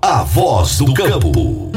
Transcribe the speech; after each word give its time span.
A 0.00 0.22
voz 0.22 0.78
do 0.78 0.94
campo. 0.94 1.72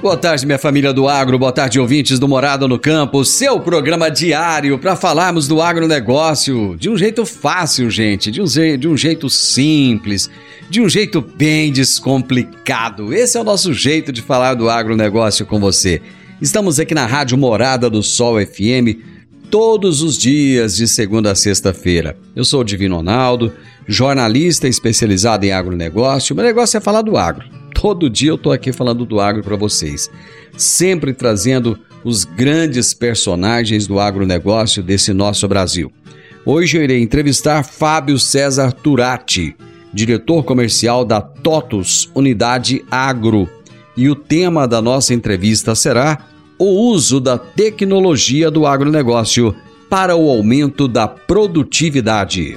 Boa 0.00 0.16
tarde, 0.16 0.46
minha 0.46 0.58
família 0.58 0.92
do 0.92 1.08
agro, 1.08 1.38
boa 1.38 1.50
tarde, 1.50 1.80
ouvintes 1.80 2.20
do 2.20 2.28
Morada 2.28 2.68
no 2.68 2.78
Campo, 2.78 3.24
seu 3.24 3.58
programa 3.58 4.08
diário 4.08 4.78
para 4.78 4.94
falarmos 4.94 5.48
do 5.48 5.60
agronegócio 5.60 6.76
de 6.78 6.88
um 6.88 6.96
jeito 6.96 7.26
fácil, 7.26 7.90
gente, 7.90 8.30
de 8.30 8.40
um, 8.40 8.44
de 8.78 8.86
um 8.86 8.96
jeito 8.96 9.28
simples, 9.28 10.30
de 10.70 10.80
um 10.80 10.88
jeito 10.88 11.20
bem 11.20 11.72
descomplicado. 11.72 13.12
Esse 13.12 13.36
é 13.36 13.40
o 13.40 13.44
nosso 13.44 13.74
jeito 13.74 14.12
de 14.12 14.22
falar 14.22 14.54
do 14.54 14.70
agronegócio 14.70 15.44
com 15.44 15.58
você. 15.58 16.00
Estamos 16.40 16.78
aqui 16.78 16.94
na 16.94 17.06
Rádio 17.06 17.36
Morada 17.36 17.90
do 17.90 18.02
Sol 18.04 18.36
FM 18.40 19.02
todos 19.50 20.00
os 20.00 20.16
dias, 20.16 20.76
de 20.76 20.88
segunda 20.88 21.32
a 21.32 21.34
sexta-feira. 21.34 22.16
Eu 22.34 22.44
sou 22.44 22.62
o 22.62 22.64
Divino 22.64 22.96
Ronaldo 22.96 23.52
jornalista 23.86 24.68
especializado 24.68 25.44
em 25.44 25.52
agronegócio. 25.52 26.32
O 26.32 26.36
meu 26.36 26.44
negócio 26.44 26.76
é 26.76 26.80
falar 26.80 27.02
do 27.02 27.16
agro. 27.16 27.44
Todo 27.74 28.10
dia 28.10 28.30
eu 28.30 28.36
estou 28.36 28.52
aqui 28.52 28.72
falando 28.72 29.04
do 29.04 29.20
agro 29.20 29.42
para 29.42 29.56
vocês, 29.56 30.10
sempre 30.56 31.12
trazendo 31.12 31.78
os 32.04 32.24
grandes 32.24 32.94
personagens 32.94 33.86
do 33.86 33.98
agronegócio 33.98 34.82
desse 34.82 35.12
nosso 35.12 35.48
Brasil. 35.48 35.90
Hoje 36.44 36.76
eu 36.76 36.82
irei 36.82 37.00
entrevistar 37.00 37.62
Fábio 37.62 38.18
César 38.18 38.72
Turati, 38.72 39.54
diretor 39.92 40.42
comercial 40.42 41.04
da 41.04 41.20
TOTUS 41.20 42.10
Unidade 42.14 42.84
Agro. 42.90 43.48
E 43.96 44.08
o 44.08 44.14
tema 44.14 44.66
da 44.66 44.80
nossa 44.80 45.12
entrevista 45.12 45.74
será 45.74 46.26
o 46.58 46.64
uso 46.90 47.20
da 47.20 47.36
tecnologia 47.36 48.50
do 48.50 48.66
agronegócio 48.66 49.54
para 49.88 50.16
o 50.16 50.30
aumento 50.30 50.88
da 50.88 51.06
produtividade. 51.06 52.56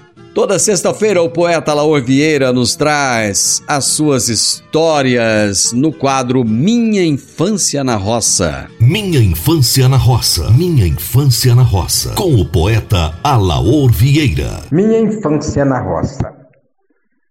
Toda 0.33 0.57
sexta-feira, 0.57 1.21
o 1.21 1.29
poeta 1.29 1.73
Laor 1.73 2.01
Vieira 2.01 2.53
nos 2.53 2.73
traz 2.73 3.61
as 3.67 3.83
suas 3.83 4.29
histórias 4.29 5.73
no 5.73 5.91
quadro 5.91 6.45
Minha 6.45 7.03
Infância 7.03 7.83
na 7.83 7.97
Roça. 7.97 8.69
Minha 8.79 9.19
Infância 9.19 9.89
na 9.89 9.97
Roça. 9.97 10.49
Minha 10.51 10.87
Infância 10.87 11.53
na 11.53 11.63
Roça. 11.63 12.15
Com 12.15 12.35
o 12.35 12.49
poeta 12.49 13.13
Alaor 13.21 13.91
Vieira. 13.91 14.61
Minha 14.71 15.01
Infância 15.01 15.65
na 15.65 15.81
Roça. 15.81 16.33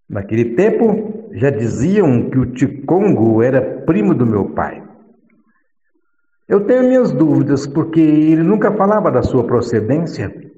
Naquele 0.06 0.54
tempo, 0.54 1.30
já 1.32 1.48
diziam 1.48 2.28
que 2.28 2.38
o 2.38 2.52
Ticongo 2.52 3.42
era 3.42 3.62
primo 3.86 4.12
do 4.12 4.26
meu 4.26 4.44
pai. 4.50 4.82
Eu 6.46 6.66
tenho 6.66 6.82
minhas 6.82 7.12
dúvidas 7.12 7.66
porque 7.66 8.00
ele 8.00 8.42
nunca 8.42 8.70
falava 8.72 9.10
da 9.10 9.22
sua 9.22 9.44
procedência 9.44 10.49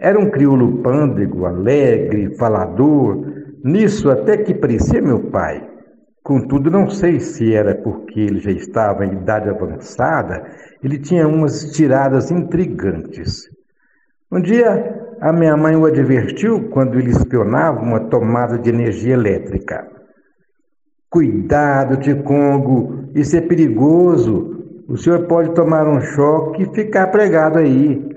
era 0.00 0.18
um 0.18 0.30
crioulo 0.30 0.78
pândego, 0.78 1.44
alegre, 1.44 2.34
falador, 2.36 3.22
nisso 3.62 4.10
até 4.10 4.38
que 4.38 4.54
parecia 4.54 5.02
meu 5.02 5.20
pai. 5.20 5.68
Contudo, 6.22 6.70
não 6.70 6.88
sei 6.88 7.20
se 7.20 7.54
era 7.54 7.74
porque 7.74 8.18
ele 8.20 8.40
já 8.40 8.50
estava 8.50 9.04
em 9.04 9.12
idade 9.12 9.48
avançada, 9.48 10.42
ele 10.82 10.98
tinha 10.98 11.28
umas 11.28 11.70
tiradas 11.72 12.30
intrigantes. 12.30 13.48
Um 14.32 14.40
dia, 14.40 15.16
a 15.20 15.32
minha 15.32 15.56
mãe 15.56 15.76
o 15.76 15.84
advertiu 15.84 16.70
quando 16.70 16.98
ele 16.98 17.10
espionava 17.10 17.80
uma 17.80 18.00
tomada 18.00 18.58
de 18.58 18.70
energia 18.70 19.14
elétrica. 19.14 19.86
Cuidado, 21.10 21.96
Ticongo, 21.98 23.10
isso 23.14 23.36
é 23.36 23.40
perigoso. 23.40 24.84
O 24.88 24.96
senhor 24.96 25.26
pode 25.26 25.52
tomar 25.54 25.86
um 25.86 26.00
choque 26.00 26.62
e 26.62 26.74
ficar 26.74 27.08
pregado 27.08 27.58
aí. 27.58 28.09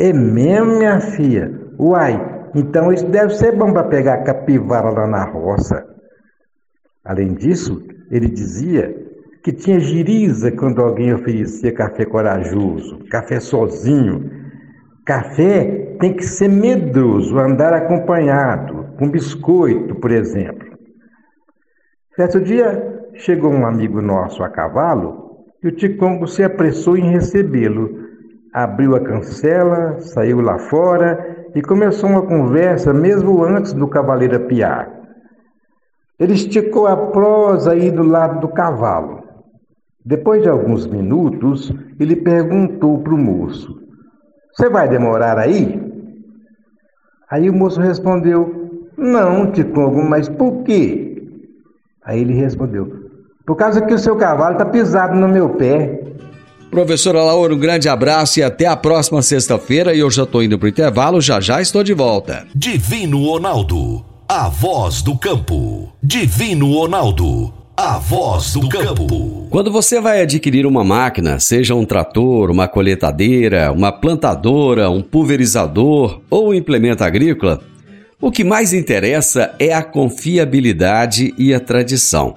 É 0.00 0.14
mesmo, 0.14 0.78
minha 0.78 0.98
filha? 0.98 1.52
Uai, 1.78 2.48
então 2.54 2.90
isso 2.90 3.06
deve 3.06 3.34
ser 3.34 3.54
bom 3.54 3.70
para 3.70 3.84
pegar 3.84 4.24
capivara 4.24 4.88
lá 4.88 5.06
na 5.06 5.24
roça. 5.24 5.86
Além 7.04 7.34
disso, 7.34 7.86
ele 8.10 8.26
dizia 8.26 8.96
que 9.44 9.52
tinha 9.52 9.78
giriza 9.78 10.50
quando 10.52 10.80
alguém 10.80 11.12
oferecia 11.12 11.70
café 11.74 12.06
corajoso, 12.06 13.00
café 13.10 13.40
sozinho. 13.40 14.30
Café 15.04 15.96
tem 16.00 16.14
que 16.14 16.24
ser 16.24 16.48
medroso, 16.48 17.38
andar 17.38 17.74
acompanhado, 17.74 18.94
com 18.98 19.10
biscoito, 19.10 19.96
por 19.96 20.12
exemplo. 20.12 20.78
Certo 22.16 22.40
dia, 22.40 23.02
chegou 23.16 23.52
um 23.52 23.66
amigo 23.66 24.00
nosso 24.00 24.42
a 24.42 24.48
cavalo 24.48 25.44
e 25.62 25.68
o 25.68 25.72
Ticongo 25.72 26.26
se 26.26 26.42
apressou 26.42 26.96
em 26.96 27.10
recebê-lo 27.10 27.99
abriu 28.52 28.96
a 28.96 29.00
cancela, 29.00 30.00
saiu 30.00 30.40
lá 30.40 30.58
fora 30.58 31.46
e 31.54 31.62
começou 31.62 32.10
uma 32.10 32.22
conversa 32.22 32.92
mesmo 32.92 33.42
antes 33.44 33.72
do 33.72 33.88
cavaleiro 33.88 34.36
apiar. 34.36 34.90
Ele 36.18 36.34
esticou 36.34 36.86
a 36.86 36.96
prosa 36.96 37.72
aí 37.72 37.90
do 37.90 38.02
lado 38.02 38.40
do 38.40 38.48
cavalo. 38.48 39.24
Depois 40.04 40.42
de 40.42 40.48
alguns 40.48 40.86
minutos, 40.86 41.72
ele 41.98 42.16
perguntou 42.16 42.98
para 42.98 43.14
o 43.14 43.18
moço: 43.18 43.80
Você 44.52 44.68
vai 44.68 44.88
demorar 44.88 45.38
aí? 45.38 45.80
Aí 47.30 47.48
o 47.48 47.54
moço 47.54 47.80
respondeu: 47.80 48.70
Não, 48.96 49.50
Ticongo, 49.50 50.02
mas 50.02 50.28
por 50.28 50.62
quê? 50.62 51.22
Aí 52.04 52.20
ele 52.20 52.34
respondeu: 52.34 53.10
Por 53.46 53.56
causa 53.56 53.80
que 53.82 53.94
o 53.94 53.98
seu 53.98 54.16
cavalo 54.16 54.54
está 54.54 54.64
pisado 54.64 55.16
no 55.16 55.28
meu 55.28 55.50
pé. 55.50 56.02
Professora 56.70 57.24
Laura, 57.24 57.52
um 57.52 57.58
grande 57.58 57.88
abraço 57.88 58.38
e 58.38 58.44
até 58.44 58.66
a 58.66 58.76
próxima 58.76 59.20
sexta-feira. 59.22 59.92
E 59.92 59.98
eu 59.98 60.10
já 60.10 60.22
estou 60.22 60.40
indo 60.40 60.56
para 60.56 60.66
o 60.66 60.68
intervalo, 60.68 61.20
já 61.20 61.40
já 61.40 61.60
estou 61.60 61.82
de 61.82 61.92
volta. 61.92 62.46
Divino 62.54 63.26
Ronaldo, 63.26 64.04
a 64.28 64.48
voz 64.48 65.02
do 65.02 65.18
campo. 65.18 65.92
Divino 66.00 66.72
Ronaldo, 66.72 67.52
a 67.76 67.98
voz 67.98 68.52
do 68.52 68.68
campo. 68.68 69.48
Quando 69.50 69.72
você 69.72 70.00
vai 70.00 70.22
adquirir 70.22 70.64
uma 70.64 70.84
máquina, 70.84 71.40
seja 71.40 71.74
um 71.74 71.84
trator, 71.84 72.52
uma 72.52 72.68
coletadeira, 72.68 73.72
uma 73.72 73.90
plantadora, 73.90 74.88
um 74.88 75.02
pulverizador 75.02 76.20
ou 76.30 76.50
um 76.50 76.54
implemento 76.54 77.02
agrícola, 77.02 77.60
o 78.20 78.30
que 78.30 78.44
mais 78.44 78.72
interessa 78.72 79.56
é 79.58 79.74
a 79.74 79.82
confiabilidade 79.82 81.34
e 81.36 81.52
a 81.52 81.58
tradição 81.58 82.36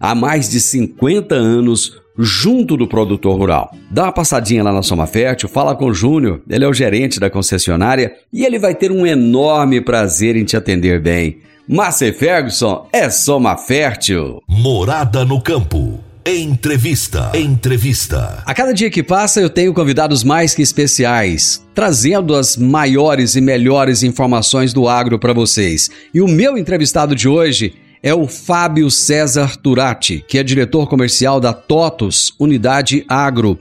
há 0.00 0.14
mais 0.14 0.48
de 0.48 0.58
50 0.58 1.34
anos 1.34 2.00
junto 2.18 2.76
do 2.76 2.88
produtor 2.88 3.38
rural. 3.38 3.74
Dá 3.90 4.04
uma 4.04 4.12
passadinha 4.12 4.62
lá 4.62 4.72
na 4.72 4.82
Soma 4.82 5.06
Fértil, 5.06 5.48
fala 5.48 5.76
com 5.76 5.86
o 5.86 5.94
Júnior, 5.94 6.40
ele 6.48 6.64
é 6.64 6.68
o 6.68 6.74
gerente 6.74 7.20
da 7.20 7.30
concessionária 7.30 8.12
e 8.32 8.44
ele 8.44 8.58
vai 8.58 8.74
ter 8.74 8.90
um 8.90 9.06
enorme 9.06 9.80
prazer 9.80 10.36
em 10.36 10.44
te 10.44 10.56
atender 10.56 11.00
bem. 11.00 11.38
Márcia 11.68 12.12
Ferguson 12.12 12.88
é 12.92 13.08
Soma 13.10 13.56
Fértil. 13.56 14.42
Morada 14.48 15.24
no 15.24 15.40
campo. 15.40 16.00
Entrevista. 16.26 17.32
Entrevista. 17.34 18.42
A 18.44 18.52
cada 18.52 18.74
dia 18.74 18.90
que 18.90 19.02
passa, 19.02 19.40
eu 19.40 19.48
tenho 19.48 19.72
convidados 19.72 20.22
mais 20.22 20.54
que 20.54 20.60
especiais, 20.60 21.64
trazendo 21.74 22.34
as 22.34 22.56
maiores 22.56 23.36
e 23.36 23.40
melhores 23.40 24.02
informações 24.02 24.74
do 24.74 24.86
agro 24.86 25.18
para 25.18 25.32
vocês. 25.32 25.90
E 26.12 26.20
o 26.20 26.28
meu 26.28 26.58
entrevistado 26.58 27.14
de 27.14 27.26
hoje 27.26 27.72
é 28.02 28.14
o 28.14 28.26
Fábio 28.26 28.90
César 28.90 29.56
Turati, 29.56 30.24
que 30.26 30.38
é 30.38 30.42
diretor 30.42 30.88
comercial 30.88 31.38
da 31.38 31.52
TOTUS 31.52 32.34
Unidade 32.38 33.04
Agro. 33.08 33.58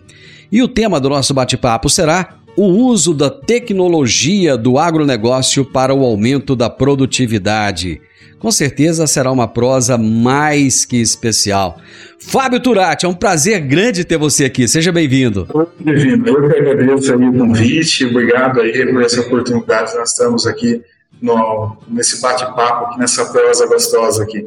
E 0.52 0.64
o 0.64 0.68
tema 0.68 1.00
do 1.00 1.10
nosso 1.10 1.34
bate-papo 1.34 1.90
será 1.90 2.36
o 2.56 2.66
uso 2.66 3.14
da 3.14 3.30
tecnologia 3.30 4.58
do 4.58 4.78
agronegócio 4.78 5.66
para 5.66 5.94
o 5.94 6.06
aumento 6.06 6.56
da 6.56 6.70
produtividade. 6.70 8.02
Com 8.40 8.52
certeza 8.52 9.06
será 9.06 9.30
uma 9.32 9.48
prosa 9.48 9.98
mais 9.98 10.86
que 10.86 10.96
especial. 10.96 11.78
Fábio 12.18 12.62
Turati, 12.62 13.06
é 13.06 13.10
um 13.10 13.14
prazer 13.14 13.60
grande 13.60 14.06
ter 14.06 14.18
você 14.18 14.46
aqui. 14.46 14.66
Seja 14.66 14.94
bem-vindo. 14.94 15.48
Bem-vindo. 15.80 16.30
Eu 16.30 16.50
que 16.50 16.58
agradeço 16.58 17.14
o 17.14 17.38
convite. 17.38 18.06
Obrigado 18.06 18.62
aí 18.62 18.86
por 18.88 19.04
essa 19.04 19.20
oportunidade. 19.20 19.94
Nós 19.96 20.12
estamos 20.12 20.48
aqui 20.48 20.82
no, 21.22 21.78
nesse 21.88 22.22
bate-papo, 22.22 22.86
aqui 22.86 23.00
nessa 23.00 23.26
prosa 23.26 23.68
gostosa 23.68 24.24
aqui. 24.24 24.46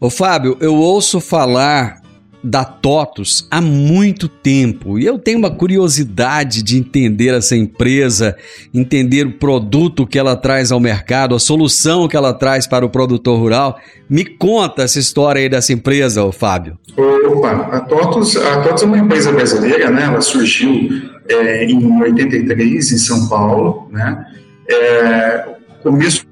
Ô 0.00 0.10
Fábio, 0.10 0.56
eu 0.60 0.74
ouço 0.74 1.20
falar 1.20 2.02
da 2.46 2.64
TOTUS 2.64 3.48
há 3.50 3.60
muito 3.60 4.28
tempo 4.28 4.98
e 4.98 5.04
eu 5.04 5.18
tenho 5.18 5.38
uma 5.38 5.50
curiosidade 5.50 6.62
de 6.62 6.78
entender 6.78 7.34
essa 7.34 7.56
empresa, 7.56 8.36
entender 8.72 9.26
o 9.26 9.32
produto 9.32 10.06
que 10.06 10.16
ela 10.16 10.36
traz 10.36 10.70
ao 10.70 10.78
mercado, 10.78 11.34
a 11.34 11.40
solução 11.40 12.06
que 12.06 12.16
ela 12.16 12.32
traz 12.32 12.66
para 12.66 12.86
o 12.86 12.88
produtor 12.88 13.38
rural. 13.38 13.80
Me 14.08 14.24
conta 14.24 14.82
essa 14.82 15.00
história 15.00 15.40
aí 15.40 15.48
dessa 15.48 15.72
empresa, 15.72 16.22
ô 16.22 16.30
Fábio. 16.30 16.78
Opa, 16.96 17.50
a 17.50 17.80
TOTUS, 17.80 18.36
a 18.36 18.60
TOTUS 18.60 18.82
é 18.82 18.86
uma 18.86 18.98
empresa 18.98 19.32
brasileira, 19.32 19.90
né? 19.90 20.04
Ela 20.04 20.20
surgiu 20.20 20.88
é, 21.28 21.64
em 21.64 22.00
83 22.00 22.92
em 22.92 22.98
São 22.98 23.28
Paulo, 23.28 23.88
né? 23.90 24.24
É, 24.68 25.55
começo 25.86 26.26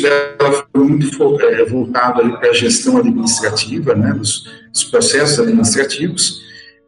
dela 0.00 0.66
foi 0.74 0.84
muito 0.84 1.40
é, 1.42 1.64
voltado 1.66 2.38
para 2.38 2.48
a 2.48 2.54
gestão 2.54 2.96
administrativa, 2.96 3.94
né, 3.94 4.14
dos, 4.14 4.44
dos, 4.72 4.84
processos 4.84 5.38
administrativos, 5.38 6.40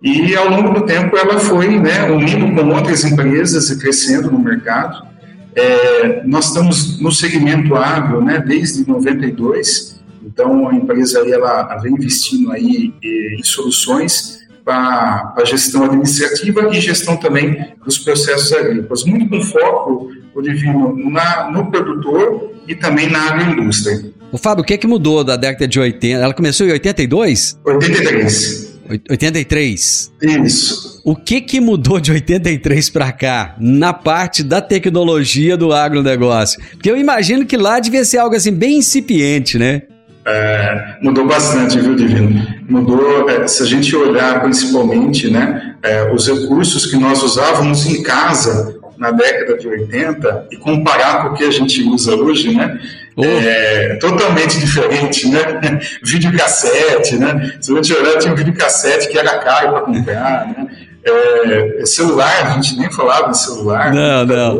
e 0.02 0.34
ao 0.34 0.48
longo 0.48 0.80
do 0.80 0.86
tempo 0.86 1.16
ela 1.18 1.38
foi 1.38 1.78
né, 1.78 2.10
unindo 2.10 2.54
com 2.54 2.68
outras 2.70 3.04
empresas 3.04 3.68
e 3.68 3.78
crescendo 3.78 4.30
no 4.30 4.38
mercado. 4.38 5.06
É, 5.54 6.22
nós 6.24 6.46
estamos 6.46 6.98
no 6.98 7.12
segmento 7.12 7.74
agro 7.74 8.24
né, 8.24 8.40
desde 8.40 8.88
92, 8.88 10.00
então 10.24 10.66
a 10.68 10.74
empresa 10.74 11.20
aí, 11.20 11.32
ela 11.32 11.76
vem 11.76 11.92
investindo 11.92 12.52
aí 12.52 12.94
em 13.02 13.42
soluções 13.42 14.37
para 14.68 15.32
a 15.34 15.44
gestão 15.46 15.84
administrativa 15.84 16.68
e 16.70 16.78
gestão 16.78 17.16
também 17.16 17.72
dos 17.82 17.96
processos 17.96 18.52
agrícolas, 18.52 19.02
muito 19.04 19.26
com 19.26 19.40
foco, 19.40 20.10
o 20.34 20.42
divino, 20.42 20.94
na, 21.10 21.50
no 21.50 21.70
produtor 21.70 22.52
e 22.68 22.74
também 22.74 23.08
na 23.08 23.30
agroindústria. 23.30 24.12
O 24.30 24.36
Fábio, 24.36 24.62
o 24.62 24.66
que 24.66 24.74
é 24.74 24.76
que 24.76 24.86
mudou 24.86 25.24
da 25.24 25.36
década 25.36 25.66
de 25.66 25.80
80? 25.80 26.22
Ela 26.22 26.34
começou 26.34 26.66
em 26.66 26.72
82? 26.72 27.58
83. 27.64 28.78
83. 29.08 30.12
Isso. 30.44 31.00
O 31.02 31.16
que 31.16 31.40
que 31.40 31.60
mudou 31.60 31.98
de 31.98 32.12
83 32.12 32.90
para 32.90 33.10
cá 33.10 33.56
na 33.58 33.94
parte 33.94 34.42
da 34.42 34.60
tecnologia 34.60 35.56
do 35.56 35.72
agronegócio? 35.72 36.60
Porque 36.72 36.90
eu 36.90 36.96
imagino 36.98 37.46
que 37.46 37.56
lá 37.56 37.80
devia 37.80 38.04
ser 38.04 38.18
algo 38.18 38.36
assim 38.36 38.52
bem 38.52 38.78
incipiente, 38.78 39.56
né? 39.56 39.82
É, 40.28 40.96
mudou 41.00 41.26
bastante, 41.26 41.80
viu, 41.80 41.96
Divino? 41.96 42.46
Mudou, 42.68 43.30
é, 43.30 43.46
se 43.46 43.62
a 43.62 43.66
gente 43.66 43.96
olhar 43.96 44.42
principalmente 44.42 45.30
né, 45.30 45.76
é, 45.82 46.12
os 46.12 46.28
recursos 46.28 46.84
que 46.84 46.96
nós 46.96 47.22
usávamos 47.22 47.86
em 47.86 48.02
casa 48.02 48.78
na 48.98 49.10
década 49.10 49.56
de 49.56 49.66
80 49.66 50.48
e 50.50 50.56
comparar 50.58 51.22
com 51.22 51.28
o 51.28 51.34
que 51.34 51.44
a 51.44 51.50
gente 51.50 51.82
usa 51.82 52.14
hoje, 52.14 52.54
né? 52.54 52.78
Oh. 53.16 53.24
É 53.24 53.96
totalmente 53.96 54.58
diferente, 54.58 55.28
né? 55.28 55.40
Videocassete, 56.04 57.16
né? 57.16 57.52
Se 57.60 57.72
a 57.72 57.76
gente 57.76 57.92
olhar, 57.94 58.18
tinha 58.18 58.32
um 58.32 58.36
videocassete 58.36 59.08
que 59.08 59.18
era 59.18 59.38
caro 59.38 59.72
para 59.72 59.80
comprar, 59.82 60.46
né? 60.46 60.68
É, 61.04 61.86
celular, 61.86 62.46
a 62.46 62.50
gente 62.50 62.76
nem 62.76 62.92
falava 62.92 63.30
em 63.30 63.34
celular. 63.34 63.94
Não, 63.94 64.26
não. 64.26 64.58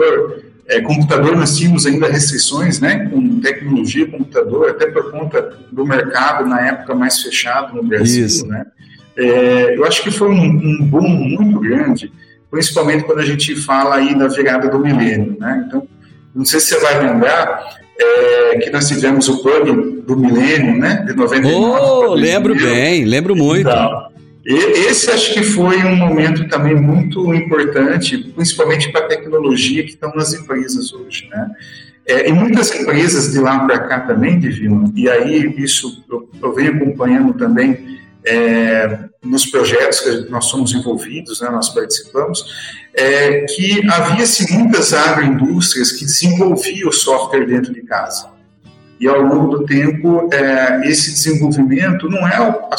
É, 0.68 0.82
computador, 0.82 1.34
nós 1.34 1.56
tínhamos 1.56 1.87
ainda 1.87 2.08
restrições, 2.08 2.78
né, 2.78 3.08
com 3.10 3.40
tecnologia, 3.40 4.06
computador, 4.06 4.68
até 4.68 4.87
por 4.87 5.10
conta 5.10 5.56
do 5.72 5.87
mercado 5.87 6.46
na 6.46 6.60
época 6.60 6.94
mais 6.94 7.22
fechado 7.22 7.75
no 7.75 7.82
Brasil, 7.82 8.26
Isso. 8.26 8.46
né. 8.46 8.66
É, 9.16 9.76
eu 9.76 9.84
acho 9.87 10.02
que 10.02 10.10
foi 10.10 10.28
um, 10.28 10.44
um 10.44 10.84
boom 10.84 11.08
muito 11.08 11.58
grande, 11.60 12.12
principalmente 12.50 13.04
quando 13.04 13.20
a 13.20 13.25
gente 13.25 13.56
fala 13.56 13.96
aí 13.96 14.14
da 14.14 14.28
virada 14.28 14.68
do 14.68 14.78
milênio, 14.78 15.38
né. 15.40 15.64
Então, 15.66 15.88
não 16.34 16.44
sei 16.44 16.60
se 16.60 16.66
você 16.66 16.80
vai 16.80 17.00
lembrar 17.02 17.78
é, 17.98 18.58
que 18.58 18.70
nós 18.70 18.87
tivemos 18.87 19.26
o 19.26 19.42
plug 19.42 20.02
do 20.02 20.16
milênio, 20.18 20.76
né, 20.78 21.02
de 21.06 21.14
99. 21.14 21.80
Oh, 21.80 22.14
lembro 22.14 22.54
bem, 22.54 23.06
lembro 23.06 23.34
muito. 23.34 23.68
Então, 23.68 24.08
esse 24.55 25.11
acho 25.11 25.35
que 25.35 25.43
foi 25.43 25.76
um 25.85 25.97
momento 25.97 26.49
também 26.49 26.75
muito 26.75 27.35
importante, 27.35 28.17
principalmente 28.35 28.90
para 28.90 29.05
a 29.05 29.09
tecnologia 29.09 29.83
que 29.83 29.90
estão 29.90 30.12
nas 30.14 30.33
empresas 30.33 30.93
hoje, 30.93 31.28
né? 31.28 31.50
É, 32.07 32.26
e 32.31 32.33
muitas 32.33 32.75
empresas 32.75 33.33
de 33.33 33.38
lá 33.38 33.67
para 33.67 33.81
cá 33.81 34.00
também, 34.00 34.40
Divino, 34.40 34.90
e 34.97 35.11
aí 35.11 35.55
isso 35.59 36.02
eu, 36.11 36.26
eu 36.43 36.55
venho 36.55 36.75
acompanhando 36.75 37.35
também 37.35 38.00
é, 38.25 38.99
nos 39.23 39.45
projetos 39.45 40.00
que 40.00 40.31
nós 40.31 40.47
somos 40.47 40.73
envolvidos, 40.73 41.43
né, 41.43 41.50
nós 41.50 41.69
participamos, 41.69 42.43
é, 42.95 43.43
que 43.43 43.87
havia-se 43.90 44.50
muitas 44.55 44.95
agroindústrias 44.95 45.93
que 45.93 46.07
desenvolviam 46.07 46.88
o 46.88 46.93
software 46.93 47.45
dentro 47.45 47.75
de 47.75 47.83
casa. 47.83 48.38
E 49.00 49.07
ao 49.07 49.21
longo 49.21 49.59
do 49.59 49.64
tempo, 49.64 50.28
é, 50.33 50.88
esse 50.88 51.12
desenvolvimento 51.12 52.09
não 52.09 52.26
é, 52.26 52.37
a, 52.37 52.76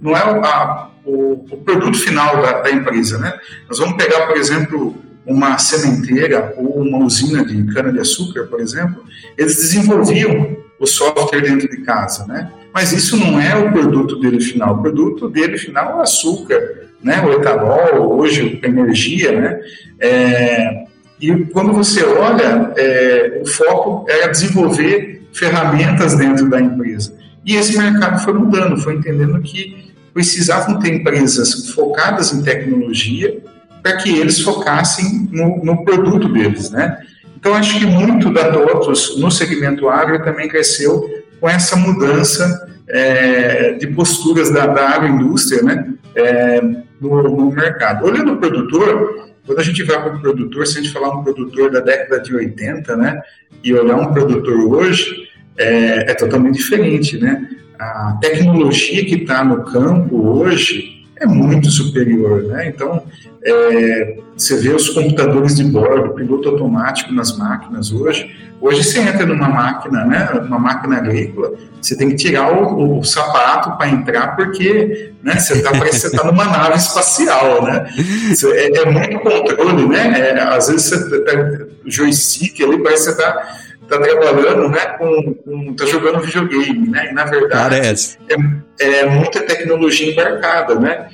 não 0.00 0.16
é 0.16 0.20
a, 0.20 0.88
o, 1.04 1.44
o, 1.50 1.56
produto 1.58 1.98
final 1.98 2.40
da, 2.40 2.60
da, 2.60 2.70
empresa. 2.70 3.18
Né? 3.18 3.32
Nós 3.68 3.78
vamos 3.78 3.96
pegar, 3.96 4.26
por 4.26 4.36
exemplo, 4.36 4.94
uma 5.26 5.58
sementeira 5.58 6.54
ou 6.56 6.80
uma 6.80 6.98
usina 6.98 7.44
de 7.44 7.64
cana-de-açúcar, 7.74 8.44
por 8.44 8.60
exemplo, 8.60 9.04
eles 9.36 9.56
desenvolviam 9.56 10.56
o 10.78 10.86
software 10.86 11.42
dentro 11.42 11.68
de 11.68 11.78
casa, 11.82 12.24
né? 12.26 12.50
Mas 12.72 12.92
isso 12.92 13.16
não 13.16 13.40
é 13.40 13.56
o 13.56 13.72
produto 13.72 14.20
dele 14.20 14.40
final. 14.40 14.74
O 14.74 14.82
produto 14.82 15.28
dele 15.28 15.58
final 15.58 15.90
é 15.90 15.94
o 15.96 16.00
açúcar, 16.00 16.88
né? 17.02 17.20
O 17.20 17.32
etanol, 17.32 18.16
hoje 18.16 18.60
a 18.62 18.66
energia, 18.66 19.32
né? 19.32 19.60
É, 19.98 20.84
e 21.20 21.34
quando 21.46 21.72
você 21.72 22.04
olha, 22.04 22.72
é, 22.76 23.40
o 23.42 23.46
foco 23.46 24.06
era 24.08 24.28
desenvolver 24.28 25.17
ferramentas 25.38 26.16
dentro 26.16 26.48
da 26.48 26.60
empresa. 26.60 27.14
E 27.44 27.56
esse 27.56 27.78
mercado 27.78 28.22
foi 28.22 28.34
mudando, 28.34 28.76
foi 28.76 28.94
entendendo 28.94 29.40
que 29.40 29.92
precisavam 30.12 30.78
ter 30.78 30.94
empresas 30.94 31.70
focadas 31.70 32.32
em 32.32 32.42
tecnologia 32.42 33.38
para 33.82 33.96
que 33.96 34.10
eles 34.10 34.40
focassem 34.40 35.28
no, 35.30 35.64
no, 35.64 35.84
produto 35.84 36.28
deles, 36.28 36.70
né? 36.70 36.98
Então, 37.36 37.54
acho 37.54 37.78
que 37.78 37.86
muito 37.86 38.32
da 38.32 38.50
TOTOS 38.50 39.18
no 39.18 39.30
segmento 39.30 39.88
agro 39.88 40.22
também 40.24 40.48
cresceu 40.48 41.08
com 41.40 41.48
essa 41.48 41.76
mudança 41.76 42.68
é, 42.88 43.74
de 43.74 43.86
posturas 43.86 44.52
da, 44.52 44.66
da 44.66 44.90
agroindústria, 44.90 45.62
né? 45.62 45.86
É, 46.16 46.60
no, 47.00 47.22
no 47.22 47.52
mercado. 47.52 48.04
Olhando 48.04 48.32
o 48.32 48.36
produtor, 48.38 49.28
quando 49.46 49.60
a 49.60 49.62
gente 49.62 49.82
vai 49.84 50.02
para 50.02 50.16
o 50.16 50.20
produtor, 50.20 50.66
se 50.66 50.78
a 50.78 50.82
gente 50.82 50.92
falar 50.92 51.16
um 51.16 51.22
produtor 51.22 51.70
da 51.70 51.80
década 51.80 52.20
de 52.20 52.34
80, 52.34 52.96
né, 52.96 53.22
e 53.62 53.72
olhar 53.72 53.96
um 53.96 54.12
produtor 54.12 54.56
hoje, 54.56 55.27
é, 55.58 56.10
é 56.10 56.14
totalmente 56.14 56.56
diferente, 56.56 57.18
né? 57.18 57.48
A 57.78 58.16
tecnologia 58.20 59.04
que 59.04 59.16
está 59.16 59.44
no 59.44 59.64
campo 59.64 60.16
hoje 60.16 61.04
é 61.16 61.26
muito 61.26 61.70
superior, 61.70 62.44
né? 62.44 62.68
Então, 62.68 63.02
é, 63.44 64.16
você 64.36 64.56
vê 64.56 64.70
os 64.70 64.88
computadores 64.90 65.56
de 65.56 65.64
bordo, 65.64 66.14
piloto 66.14 66.48
automático 66.48 67.12
nas 67.12 67.36
máquinas 67.36 67.92
hoje. 67.92 68.30
Hoje 68.60 68.82
você 68.82 68.98
entra 69.00 69.24
numa 69.24 69.48
máquina, 69.48 70.04
né, 70.04 70.28
uma 70.44 70.58
máquina 70.58 70.96
agrícola, 70.96 71.52
você 71.80 71.96
tem 71.96 72.08
que 72.08 72.16
tirar 72.16 72.52
o, 72.52 72.98
o 72.98 73.04
sapato 73.04 73.76
para 73.78 73.88
entrar 73.88 74.34
porque 74.34 75.12
né, 75.22 75.36
você 75.36 75.54
está 75.54 75.70
você 75.72 76.10
tá 76.10 76.24
numa 76.24 76.44
nave 76.44 76.76
espacial, 76.76 77.64
né? 77.64 77.88
É, 78.54 78.80
é, 78.80 78.90
muito 78.90 79.20
controle, 79.20 79.88
né? 79.88 80.30
É, 80.30 80.40
às 80.40 80.68
vezes 80.68 80.90
você 80.90 81.20
tá 81.20 81.66
joystick 81.86 82.60
ali, 82.60 82.82
parece 82.82 83.10
que 83.10 83.14
você 83.14 83.22
está 83.22 83.58
tá 83.88 83.98
trabalhando, 83.98 84.68
né, 84.68 84.86
com, 84.98 85.34
com 85.34 85.74
tá 85.74 85.86
jogando 85.86 86.20
videogame, 86.20 86.88
né? 86.88 87.10
E 87.10 87.14
na 87.14 87.24
verdade 87.24 87.76
é, 88.28 89.00
é 89.00 89.06
muita 89.06 89.40
tecnologia 89.40 90.12
embarcada, 90.12 90.74
né? 90.74 91.08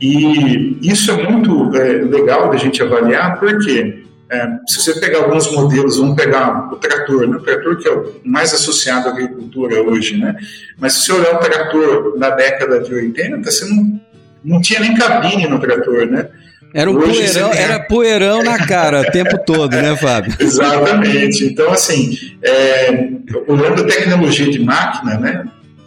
E 0.00 0.78
isso 0.82 1.10
é 1.10 1.22
muito 1.22 1.74
é, 1.76 1.92
legal 2.02 2.50
da 2.50 2.56
gente 2.56 2.82
avaliar, 2.82 3.38
porque 3.38 4.04
é, 4.30 4.48
se 4.66 4.80
você 4.80 4.98
pegar 4.98 5.18
alguns 5.18 5.50
modelos, 5.52 5.98
vamos 5.98 6.16
pegar 6.16 6.68
o 6.72 6.76
trator, 6.76 7.28
né? 7.28 7.36
o 7.36 7.40
trator 7.40 7.76
que 7.76 7.88
é 7.88 7.92
o 7.92 8.12
mais 8.24 8.52
associado 8.52 9.08
à 9.08 9.12
agricultura 9.12 9.80
hoje, 9.82 10.16
né? 10.16 10.36
mas 10.78 10.94
se 10.94 11.06
você 11.06 11.12
olhar 11.12 11.36
o 11.36 11.38
trator 11.38 12.18
da 12.18 12.30
década 12.30 12.80
de 12.80 12.92
80, 12.92 13.50
você 13.50 13.64
não, 13.66 14.00
não 14.44 14.60
tinha 14.60 14.80
nem 14.80 14.96
cabine 14.96 15.46
no 15.46 15.60
trator, 15.60 16.06
né? 16.06 16.28
Era 16.74 16.90
um 16.90 16.96
Hoje 16.96 17.12
poeirão, 17.12 17.50
tem... 17.50 17.60
era 17.60 17.80
poeirão 17.80 18.42
na 18.42 18.66
cara 18.66 19.00
o 19.00 19.10
tempo 19.10 19.38
todo, 19.38 19.72
né, 19.72 19.96
Fábio? 19.96 20.34
Exatamente. 20.40 21.44
Então, 21.44 21.70
assim, 21.70 22.16
é, 22.42 23.08
olhando 23.46 23.82
a 23.82 23.86
tecnologia 23.86 24.50
de 24.50 24.58
máquina, 24.58 25.18
né, 25.18 25.44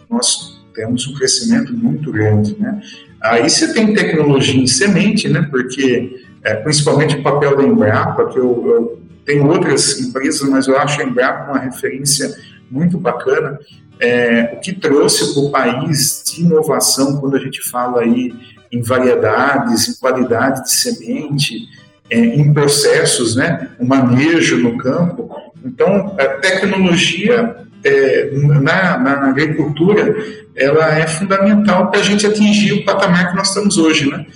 nós 0.08 0.60
temos 0.74 1.06
um 1.06 1.14
crescimento 1.14 1.72
muito 1.72 2.10
grande, 2.10 2.56
né? 2.58 2.80
Aí 3.22 3.48
você 3.48 3.72
tem 3.72 3.92
tecnologia 3.92 4.60
em 4.60 4.66
semente, 4.66 5.28
né? 5.28 5.46
Porque 5.50 6.24
é, 6.42 6.54
principalmente 6.54 7.16
o 7.16 7.22
papel 7.22 7.56
da 7.56 7.62
Embrapa, 7.62 8.26
que 8.28 8.38
eu, 8.38 8.66
eu 8.66 9.02
tenho 9.24 9.46
outras 9.46 10.00
empresas, 10.00 10.48
mas 10.48 10.66
eu 10.66 10.78
acho 10.78 11.00
a 11.00 11.04
Embrapa 11.04 11.50
uma 11.50 11.60
referência 11.60 12.34
muito 12.70 12.98
bacana. 12.98 13.58
É, 14.00 14.54
o 14.54 14.60
que 14.60 14.72
trouxe 14.72 15.34
para 15.34 15.42
o 15.42 15.50
país 15.50 16.22
de 16.24 16.40
inovação 16.40 17.20
quando 17.20 17.36
a 17.36 17.38
gente 17.38 17.60
fala 17.68 18.00
aí 18.00 18.32
em 18.72 18.82
variedades, 18.82 19.88
em 19.88 20.00
qualidade 20.00 20.64
de 20.64 20.72
semente, 20.72 21.68
é, 22.08 22.18
em 22.18 22.52
processos, 22.52 23.36
né, 23.36 23.68
o 23.78 23.86
manejo 23.86 24.58
no 24.58 24.76
campo. 24.78 25.30
Então, 25.64 26.16
a 26.18 26.26
tecnologia 26.38 27.56
é, 27.84 28.30
na, 28.60 28.98
na, 28.98 29.28
agricultura 29.28 30.14
ela 30.54 30.98
é 30.98 31.06
fundamental 31.06 31.90
para 31.90 32.00
a 32.00 32.02
gente 32.02 32.26
atingir 32.26 32.72
o 32.74 32.84
patamar 32.84 33.30
que 33.30 33.36
nós 33.36 33.48
estamos 33.48 33.78
hoje, 33.78 34.10
né? 34.10 34.26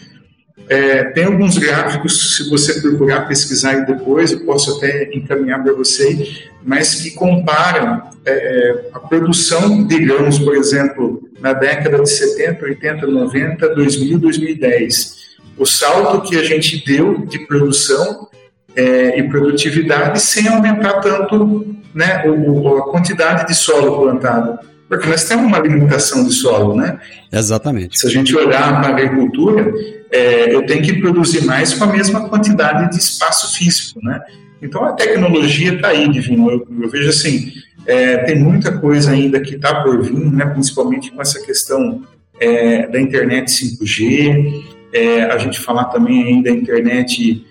É, 0.68 1.04
tem 1.04 1.24
alguns 1.24 1.58
gráficos, 1.58 2.36
se 2.36 2.48
você 2.48 2.80
procurar 2.80 3.28
pesquisar 3.28 3.74
e 3.74 3.86
depois, 3.86 4.32
eu 4.32 4.40
posso 4.40 4.76
até 4.76 5.10
encaminhar 5.12 5.62
para 5.62 5.74
você, 5.74 6.38
mas 6.62 6.94
que 6.94 7.10
comparam 7.10 8.02
é, 8.24 8.86
a 8.92 8.98
produção 8.98 9.86
de 9.86 9.98
grãos, 9.98 10.38
por 10.38 10.56
exemplo, 10.56 11.28
na 11.38 11.52
década 11.52 12.02
de 12.02 12.08
70, 12.08 12.64
80, 12.64 13.06
90, 13.06 13.74
2000, 13.74 14.18
2010. 14.18 15.24
O 15.58 15.66
salto 15.66 16.22
que 16.22 16.36
a 16.36 16.42
gente 16.42 16.82
deu 16.84 17.26
de 17.26 17.46
produção 17.46 18.28
é, 18.74 19.18
e 19.18 19.28
produtividade 19.28 20.20
sem 20.20 20.48
aumentar 20.48 21.00
tanto 21.00 21.74
né, 21.94 22.24
o, 22.26 22.76
a 22.78 22.90
quantidade 22.90 23.46
de 23.46 23.54
solo 23.54 24.00
plantado. 24.00 24.58
Porque 24.96 25.08
nós 25.08 25.24
temos 25.24 25.46
uma 25.46 25.58
limitação 25.58 26.24
de 26.24 26.32
solo, 26.32 26.76
né? 26.76 26.98
Exatamente. 27.32 27.98
Se 27.98 28.06
a 28.06 28.10
gente 28.10 28.34
olhar 28.36 28.80
para 28.80 28.88
a 28.88 28.90
agricultura, 28.90 29.72
é, 30.10 30.54
eu 30.54 30.64
tenho 30.66 30.82
que 30.82 30.94
produzir 31.00 31.44
mais 31.44 31.74
com 31.74 31.84
a 31.84 31.86
mesma 31.88 32.28
quantidade 32.28 32.90
de 32.90 32.98
espaço 32.98 33.56
físico, 33.56 34.00
né? 34.02 34.20
Então 34.62 34.84
a 34.84 34.92
tecnologia 34.92 35.74
está 35.74 35.88
aí, 35.88 36.08
Divino. 36.08 36.50
Eu, 36.50 36.66
eu, 36.82 36.88
vejo 36.88 37.08
assim, 37.08 37.52
é, 37.86 38.18
tem 38.18 38.38
muita 38.38 38.78
coisa 38.78 39.10
ainda 39.10 39.40
que 39.40 39.56
está 39.56 39.82
por 39.82 40.02
vir, 40.02 40.32
né? 40.32 40.46
principalmente 40.46 41.10
com 41.10 41.20
essa 41.20 41.44
questão 41.44 42.02
é, 42.40 42.86
da 42.86 43.00
internet 43.00 43.50
5G, 43.50 44.62
é, 44.92 45.22
a 45.24 45.38
gente 45.38 45.60
falar 45.60 45.84
também 45.86 46.24
ainda 46.24 46.50
da 46.50 46.56
internet 46.56 47.44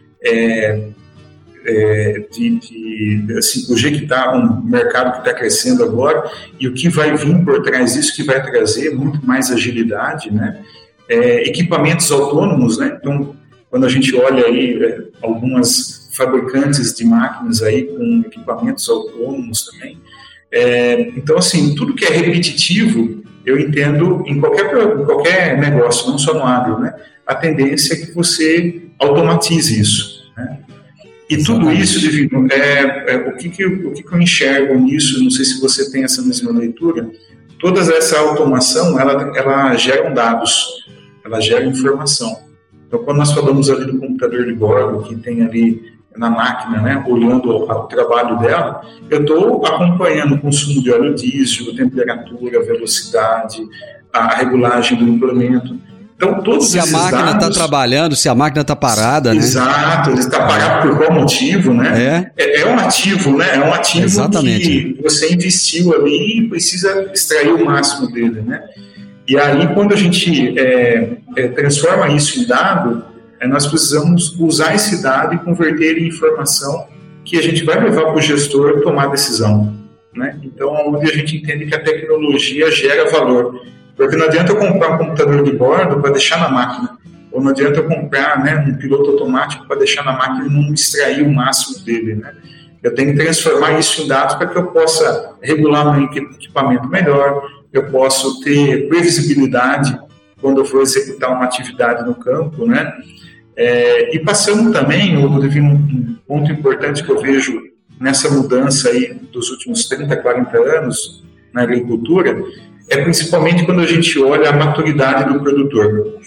é, 1.65 2.17
é, 2.17 2.19
de, 2.31 2.59
de 2.59 3.37
assim, 3.37 3.73
está 3.73 4.35
um 4.35 4.61
mercado 4.63 5.13
que 5.13 5.19
está 5.19 5.33
crescendo 5.33 5.83
agora 5.83 6.29
e 6.59 6.67
o 6.67 6.73
que 6.73 6.89
vai 6.89 7.15
vir 7.15 7.43
por 7.43 7.61
trás 7.61 7.93
disso 7.93 8.15
que 8.15 8.23
vai 8.23 8.41
trazer 8.43 8.93
muito 8.95 9.25
mais 9.25 9.51
agilidade, 9.51 10.31
né? 10.31 10.61
É, 11.07 11.47
equipamentos 11.47 12.11
autônomos, 12.11 12.77
né? 12.77 12.97
Então, 12.99 13.35
quando 13.69 13.85
a 13.85 13.89
gente 13.89 14.15
olha 14.15 14.45
aí 14.45 14.83
é, 14.83 15.03
algumas 15.21 16.09
fabricantes 16.15 16.93
de 16.93 17.05
máquinas 17.05 17.61
aí 17.61 17.83
com 17.83 18.23
equipamentos 18.25 18.87
autônomos 18.89 19.65
também, 19.65 19.97
é, 20.51 21.01
então 21.17 21.37
assim 21.37 21.73
tudo 21.75 21.95
que 21.95 22.05
é 22.05 22.09
repetitivo 22.09 23.23
eu 23.45 23.59
entendo 23.59 24.23
em 24.27 24.39
qualquer 24.39 24.73
em 24.75 25.05
qualquer 25.05 25.57
negócio, 25.59 26.09
não 26.09 26.17
só 26.17 26.33
no 26.33 26.45
agro, 26.45 26.79
né? 26.79 26.93
A 27.25 27.35
tendência 27.35 27.93
é 27.93 27.97
que 27.97 28.11
você 28.11 28.83
automatize 28.99 29.79
isso, 29.79 30.22
E 31.29 31.43
tudo 31.43 31.71
isso, 31.71 31.99
Divino, 31.99 32.47
é, 32.51 33.13
é, 33.13 33.17
o, 33.29 33.35
que, 33.35 33.49
que, 33.49 33.65
o 33.65 33.93
que, 33.93 34.03
que 34.03 34.13
eu 34.13 34.21
enxergo 34.21 34.75
nisso, 34.75 35.23
não 35.23 35.29
sei 35.29 35.45
se 35.45 35.59
você 35.61 35.89
tem 35.89 36.03
essa 36.03 36.21
mesma 36.21 36.51
leitura, 36.51 37.09
toda 37.59 37.79
essa 37.79 38.19
automação, 38.19 38.99
ela, 38.99 39.31
ela 39.37 39.75
gera 39.75 40.09
dados, 40.09 40.85
ela 41.23 41.39
gera 41.39 41.65
informação. 41.65 42.37
Então, 42.87 43.03
quando 43.03 43.17
nós 43.17 43.31
falamos 43.31 43.69
ali 43.69 43.85
do 43.85 43.97
computador 43.97 44.45
de 44.45 44.53
bordo, 44.53 45.03
que 45.03 45.15
tem 45.15 45.41
ali 45.41 45.93
na 46.15 46.29
máquina, 46.29 46.81
né, 46.81 47.03
olhando 47.07 47.49
o 47.49 47.83
trabalho 47.87 48.37
dela, 48.39 48.81
eu 49.09 49.21
estou 49.21 49.65
acompanhando 49.65 50.35
o 50.35 50.39
consumo 50.39 50.81
de 50.81 50.91
óleo 50.91 51.15
diesel, 51.15 51.75
temperatura, 51.75 52.63
velocidade, 52.63 53.63
a 54.11 54.35
regulagem 54.35 54.97
do 54.97 55.07
implemento. 55.07 55.75
Então, 56.15 56.41
todos 56.41 56.69
se 56.69 56.79
a 56.79 56.85
máquina 56.85 57.31
está 57.31 57.49
trabalhando, 57.49 58.15
se 58.15 58.29
a 58.29 58.35
máquina 58.35 58.61
está 58.61 58.75
parada, 58.75 59.35
exato, 59.35 59.67
né? 59.67 59.75
Exato, 59.75 60.09
ele 60.11 60.19
está 60.19 60.47
parado 60.47 60.87
por 60.87 60.97
qual 60.97 61.11
motivo, 61.11 61.73
né? 61.73 62.31
É. 62.37 62.43
é, 62.43 62.61
é 62.61 62.67
um 62.67 62.77
ativo, 62.77 63.37
né? 63.37 63.55
É 63.55 63.59
um 63.59 63.73
ativo 63.73 64.05
Exatamente. 64.05 64.93
que 64.93 65.01
você 65.01 65.33
investiu 65.33 65.93
ali 65.93 66.39
e 66.39 66.49
precisa 66.49 67.09
extrair 67.13 67.53
o 67.53 67.65
máximo 67.65 68.11
dele, 68.11 68.41
né? 68.41 68.61
E 69.27 69.37
aí, 69.37 69.73
quando 69.73 69.93
a 69.93 69.97
gente 69.97 70.57
é, 70.59 71.17
é, 71.37 71.47
transforma 71.49 72.09
isso 72.09 72.41
em 72.41 72.45
dado, 72.45 73.03
é, 73.39 73.47
nós 73.47 73.67
precisamos 73.67 74.37
usar 74.37 74.75
esse 74.75 75.01
dado 75.01 75.35
e 75.35 75.37
converter 75.39 75.97
em 75.97 76.07
informação 76.07 76.87
que 77.23 77.37
a 77.37 77.41
gente 77.41 77.63
vai 77.63 77.81
levar 77.81 78.03
para 78.03 78.15
o 78.15 78.21
gestor 78.21 78.81
tomar 78.81 79.07
decisão. 79.07 79.73
Né? 80.13 80.37
Então, 80.43 80.73
onde 80.87 81.09
a 81.09 81.13
gente 81.13 81.37
entende 81.37 81.65
que 81.65 81.75
a 81.75 81.81
tecnologia 81.81 82.69
gera 82.69 83.09
valor. 83.09 83.61
Porque 83.95 84.15
não 84.15 84.25
adianta 84.25 84.51
eu 84.51 84.57
comprar 84.57 84.95
um 84.95 84.97
computador 84.97 85.43
de 85.43 85.51
bordo 85.51 86.01
para 86.01 86.11
deixar 86.11 86.39
na 86.39 86.49
máquina, 86.49 86.97
ou 87.31 87.41
não 87.41 87.51
adianta 87.51 87.79
eu 87.79 87.87
comprar 87.87 88.43
né, 88.43 88.65
um 88.67 88.75
piloto 88.75 89.11
automático 89.11 89.67
para 89.67 89.77
deixar 89.77 90.03
na 90.03 90.13
máquina 90.13 90.45
e 90.45 90.49
não 90.49 90.73
extrair 90.73 91.23
o 91.23 91.31
máximo 91.31 91.83
dele. 91.85 92.15
Né? 92.15 92.33
Eu 92.81 92.93
tenho 92.93 93.11
que 93.11 93.23
transformar 93.23 93.79
isso 93.79 94.01
em 94.01 94.07
dados 94.07 94.35
para 94.35 94.47
que 94.47 94.57
eu 94.57 94.67
possa 94.67 95.35
regular 95.41 95.95
meu 95.95 96.05
equipamento 96.05 96.87
melhor, 96.87 97.43
eu 97.71 97.89
posso 97.89 98.41
ter 98.41 98.87
previsibilidade 98.87 99.97
quando 100.41 100.59
eu 100.59 100.65
for 100.65 100.81
executar 100.81 101.31
uma 101.31 101.45
atividade 101.45 102.05
no 102.05 102.13
campo, 102.13 102.67
né? 102.67 102.93
É, 103.55 104.13
e 104.15 104.19
passando 104.19 104.71
também, 104.71 105.15
um 105.15 106.15
ponto 106.27 106.51
importante 106.51 107.03
que 107.03 107.09
eu 107.09 107.21
vejo 107.21 107.61
nessa 107.99 108.29
mudança 108.29 108.89
aí 108.89 109.13
dos 109.31 109.49
últimos 109.51 109.87
30, 109.87 110.17
40 110.17 110.57
anos 110.57 111.23
na 111.53 111.61
agricultura, 111.61 112.35
é 112.89 113.01
principalmente 113.01 113.65
quando 113.65 113.81
a 113.81 113.85
gente 113.85 114.19
olha 114.19 114.49
a 114.49 114.53
maturidade 114.53 115.31
do 115.31 115.39
produtor. 115.39 116.19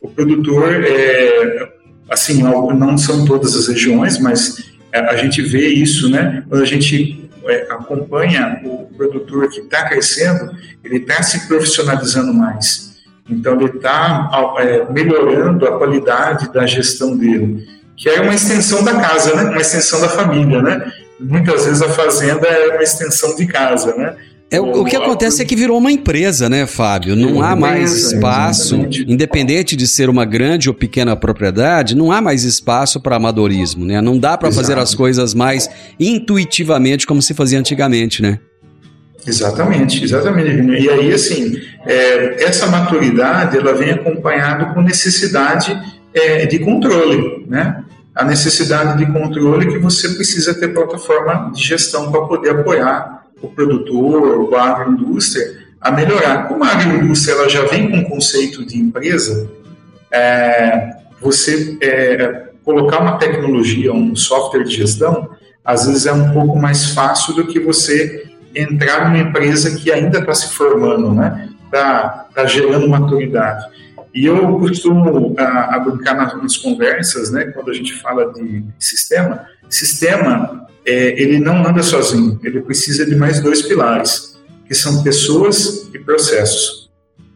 O 0.00 0.08
produtor, 0.08 0.84
é, 0.84 1.68
assim, 2.08 2.42
não 2.42 2.96
são 2.96 3.24
todas 3.24 3.54
as 3.56 3.68
regiões, 3.68 4.18
mas 4.18 4.64
a 4.92 5.16
gente 5.16 5.42
vê 5.42 5.68
isso, 5.68 6.08
né? 6.10 6.44
Quando 6.48 6.62
a 6.62 6.66
gente 6.66 7.28
é, 7.44 7.66
acompanha 7.70 8.60
o 8.64 8.86
produtor 8.96 9.48
que 9.50 9.60
está 9.60 9.88
crescendo, 9.88 10.50
ele 10.82 10.98
está 10.98 11.22
se 11.22 11.46
profissionalizando 11.46 12.32
mais. 12.32 12.96
Então, 13.28 13.60
ele 13.60 13.76
está 13.76 14.30
é, 14.58 14.92
melhorando 14.92 15.66
a 15.66 15.76
qualidade 15.78 16.52
da 16.52 16.66
gestão 16.66 17.16
dele, 17.16 17.66
que 17.96 18.08
é 18.08 18.20
uma 18.20 18.34
extensão 18.34 18.84
da 18.84 18.94
casa, 19.00 19.34
né? 19.34 19.44
uma 19.50 19.60
extensão 19.60 20.00
da 20.00 20.08
família. 20.08 20.62
Né? 20.62 20.92
Muitas 21.18 21.64
vezes 21.66 21.82
a 21.82 21.88
fazenda 21.88 22.46
é 22.46 22.74
uma 22.74 22.82
extensão 22.82 23.34
de 23.34 23.46
casa. 23.46 23.94
Né? 23.96 24.14
É, 24.48 24.60
o, 24.60 24.82
o 24.82 24.84
que 24.84 24.94
acontece 24.94 25.42
é 25.42 25.44
que 25.44 25.56
virou 25.56 25.76
uma 25.76 25.90
empresa, 25.90 26.48
né, 26.48 26.66
Fábio? 26.66 27.16
Não 27.16 27.42
há 27.42 27.56
mais 27.56 27.92
espaço, 27.92 28.76
independente 29.06 29.74
de 29.74 29.88
ser 29.88 30.08
uma 30.08 30.24
grande 30.24 30.68
ou 30.68 30.74
pequena 30.74 31.16
propriedade, 31.16 31.96
não 31.96 32.12
há 32.12 32.20
mais 32.20 32.44
espaço 32.44 33.00
para 33.00 33.16
amadorismo, 33.16 33.84
né? 33.84 34.00
Não 34.00 34.16
dá 34.16 34.38
para 34.38 34.52
fazer 34.52 34.78
as 34.78 34.94
coisas 34.94 35.34
mais 35.34 35.68
intuitivamente 35.98 37.06
como 37.06 37.20
se 37.20 37.34
fazia 37.34 37.58
antigamente, 37.58 38.22
né? 38.22 38.38
Exatamente, 39.26 40.04
exatamente. 40.04 40.80
E 40.80 40.88
aí, 40.88 41.12
assim, 41.12 41.60
é, 41.84 42.44
essa 42.44 42.68
maturidade 42.68 43.58
ela 43.58 43.74
vem 43.74 43.90
acompanhada 43.90 44.66
com 44.66 44.80
necessidade 44.80 45.76
é, 46.14 46.46
de 46.46 46.60
controle, 46.60 47.44
né? 47.48 47.82
A 48.14 48.24
necessidade 48.24 49.04
de 49.04 49.12
controle 49.12 49.66
que 49.66 49.78
você 49.78 50.10
precisa 50.10 50.54
ter 50.54 50.68
plataforma 50.68 51.50
de 51.52 51.62
gestão 51.62 52.12
para 52.12 52.22
poder 52.22 52.50
apoiar 52.50 53.15
o 53.40 53.48
produtor, 53.48 54.54
a 54.54 54.62
agroindústria, 54.62 55.66
a 55.80 55.90
melhorar. 55.90 56.48
Como 56.48 56.64
a 56.64 56.68
agroindústria 56.68 57.34
ela 57.34 57.48
já 57.48 57.64
vem 57.66 57.90
com 57.90 57.98
o 57.98 58.08
conceito 58.08 58.64
de 58.64 58.78
empresa, 58.78 59.50
é, 60.10 60.96
você 61.20 61.76
é, 61.80 62.46
colocar 62.64 63.00
uma 63.00 63.18
tecnologia, 63.18 63.92
um 63.92 64.16
software 64.16 64.64
de 64.64 64.74
gestão, 64.74 65.30
às 65.64 65.86
vezes 65.86 66.06
é 66.06 66.12
um 66.12 66.32
pouco 66.32 66.58
mais 66.58 66.90
fácil 66.90 67.34
do 67.34 67.46
que 67.46 67.58
você 67.60 68.26
entrar 68.54 69.04
numa 69.04 69.18
empresa 69.18 69.76
que 69.76 69.92
ainda 69.92 70.20
está 70.20 70.34
se 70.34 70.54
formando, 70.54 71.12
né? 71.12 71.50
Está 71.64 72.26
tá 72.34 72.46
gerando 72.46 72.88
maturidade. 72.88 73.66
E 74.14 74.24
eu 74.24 74.58
costumo 74.58 75.34
a, 75.38 75.76
a 75.76 75.78
brincar 75.78 76.14
nas, 76.14 76.40
nas, 76.40 76.56
conversas, 76.56 77.30
né? 77.30 77.46
Quando 77.46 77.70
a 77.70 77.74
gente 77.74 77.92
fala 77.94 78.32
de 78.32 78.64
sistema, 78.78 79.44
sistema 79.68 80.66
é, 80.86 81.20
ele 81.20 81.38
não 81.40 81.66
anda 81.66 81.82
sozinho. 81.82 82.38
Ele 82.42 82.60
precisa 82.60 83.04
de 83.04 83.16
mais 83.16 83.40
dois 83.40 83.62
pilares, 83.62 84.38
que 84.66 84.74
são 84.74 85.02
pessoas 85.02 85.88
e 85.92 85.98
processos. 85.98 86.86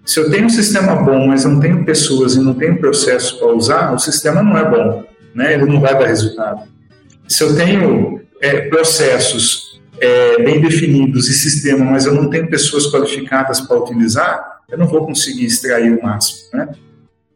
Se 0.04 0.18
eu 0.18 0.30
tenho 0.30 0.46
um 0.46 0.50
sistema 0.50 0.96
bom, 0.96 1.26
mas 1.26 1.44
não 1.44 1.60
tenho 1.60 1.84
pessoas 1.84 2.34
e 2.34 2.40
não 2.40 2.54
tenho 2.54 2.78
processos 2.78 3.32
para 3.32 3.48
usar, 3.48 3.92
o 3.92 3.98
sistema 3.98 4.42
não 4.42 4.56
é 4.56 4.68
bom, 4.68 5.04
né? 5.34 5.54
Ele 5.54 5.66
não 5.66 5.80
vai 5.80 5.98
dar 5.98 6.06
resultado. 6.06 6.62
Se 7.28 7.44
eu 7.44 7.54
tenho 7.54 8.20
é, 8.40 8.68
processos 8.68 9.80
é, 10.00 10.42
bem 10.42 10.60
definidos 10.60 11.28
e 11.28 11.32
sistema, 11.32 11.84
mas 11.84 12.06
eu 12.06 12.14
não 12.14 12.30
tenho 12.30 12.48
pessoas 12.48 12.86
qualificadas 12.90 13.60
para 13.60 13.78
utilizar, 13.78 14.60
eu 14.68 14.78
não 14.78 14.86
vou 14.86 15.04
conseguir 15.04 15.44
extrair 15.44 15.96
o 15.96 16.02
máximo, 16.02 16.48
né? 16.54 16.68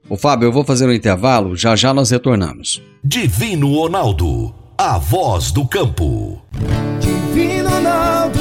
Ô 0.09 0.17
Fábio, 0.17 0.47
eu 0.47 0.53
vou 0.53 0.65
fazer 0.65 0.87
um 0.87 0.93
intervalo, 0.93 1.57
já 1.57 1.75
já 1.77 1.95
nós 1.95 2.11
retornamos. 2.11 2.83
Divino 3.03 3.73
Ronaldo, 3.73 4.55
a 4.77 4.99
voz 4.99 5.53
do 5.53 5.65
campo. 5.67 6.43
Divino 7.01 7.69
Ronaldo, 7.71 8.41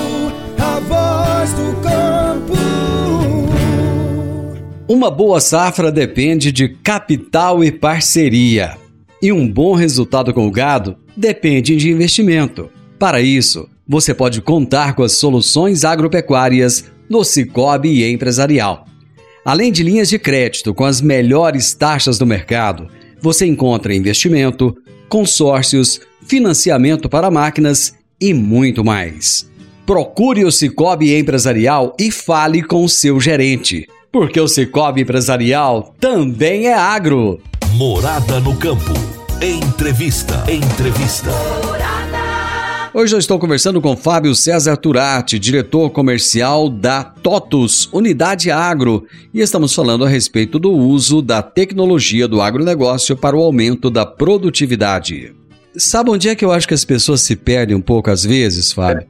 a 0.57 0.79
voz 0.79 1.53
do 1.53 1.81
campo. 1.81 2.53
Uma 4.87 5.11
boa 5.11 5.39
safra 5.39 5.91
depende 5.91 6.51
de 6.51 6.69
capital 6.69 7.63
e 7.63 7.71
parceria. 7.71 8.77
E 9.21 9.31
um 9.31 9.47
bom 9.47 9.73
resultado 9.75 10.33
com 10.33 10.47
o 10.47 10.51
gado 10.51 10.97
depende 11.15 11.75
de 11.75 11.91
investimento. 11.91 12.69
Para 12.97 13.21
isso, 13.21 13.69
você 13.87 14.13
pode 14.13 14.41
contar 14.41 14.95
com 14.95 15.03
as 15.03 15.13
soluções 15.13 15.85
agropecuárias 15.85 16.85
do 17.07 17.23
Cicobi 17.23 18.11
Empresarial. 18.11 18.85
Além 19.45 19.71
de 19.71 19.83
linhas 19.83 20.09
de 20.09 20.17
crédito 20.17 20.73
com 20.73 20.83
as 20.83 20.99
melhores 20.99 21.73
taxas 21.73 22.17
do 22.17 22.25
mercado, 22.25 22.87
você 23.21 23.45
encontra 23.45 23.93
investimento, 23.93 24.75
consórcios, 25.09 25.99
financiamento 26.25 27.09
para 27.09 27.31
máquinas 27.31 27.93
e 28.19 28.33
muito 28.33 28.83
mais. 28.83 29.49
Procure 29.85 30.45
o 30.45 30.51
Cicobi 30.51 31.15
Empresarial 31.15 31.95
e 31.99 32.09
fale 32.09 32.63
com 32.63 32.87
seu 32.87 33.19
gerente, 33.19 33.87
porque 34.11 34.39
o 34.39 34.47
Cicobi 34.47 35.01
Empresarial 35.01 35.93
também 35.99 36.67
é 36.67 36.73
agro. 36.73 37.41
Morada 37.75 38.39
no 38.39 38.55
campo. 38.55 38.93
Entrevista. 39.41 40.43
Entrevista. 40.49 41.31
Hoje 42.95 43.15
eu 43.15 43.17
estou 43.17 43.39
conversando 43.39 43.81
com 43.81 43.97
Fábio 43.97 44.35
César 44.35 44.77
Turati, 44.77 45.39
diretor 45.39 45.89
comercial 45.89 46.69
da 46.69 47.03
TOTUS, 47.03 47.89
Unidade 47.91 48.51
Agro, 48.51 49.07
e 49.33 49.41
estamos 49.41 49.73
falando 49.73 50.05
a 50.05 50.07
respeito 50.07 50.59
do 50.59 50.71
uso 50.71 51.19
da 51.19 51.41
tecnologia 51.41 52.27
do 52.27 52.39
agronegócio 52.39 53.17
para 53.17 53.35
o 53.35 53.41
aumento 53.41 53.89
da 53.89 54.05
produtividade. 54.05 55.33
Sabe 55.75 56.11
onde 56.11 56.29
é 56.29 56.35
que 56.35 56.45
eu 56.45 56.51
acho 56.51 56.67
que 56.67 56.75
as 56.75 56.85
pessoas 56.85 57.21
se 57.21 57.35
perdem 57.35 57.75
um 57.75 57.81
pouco 57.81 58.11
às 58.11 58.23
vezes, 58.23 58.71
Fábio? 58.71 59.07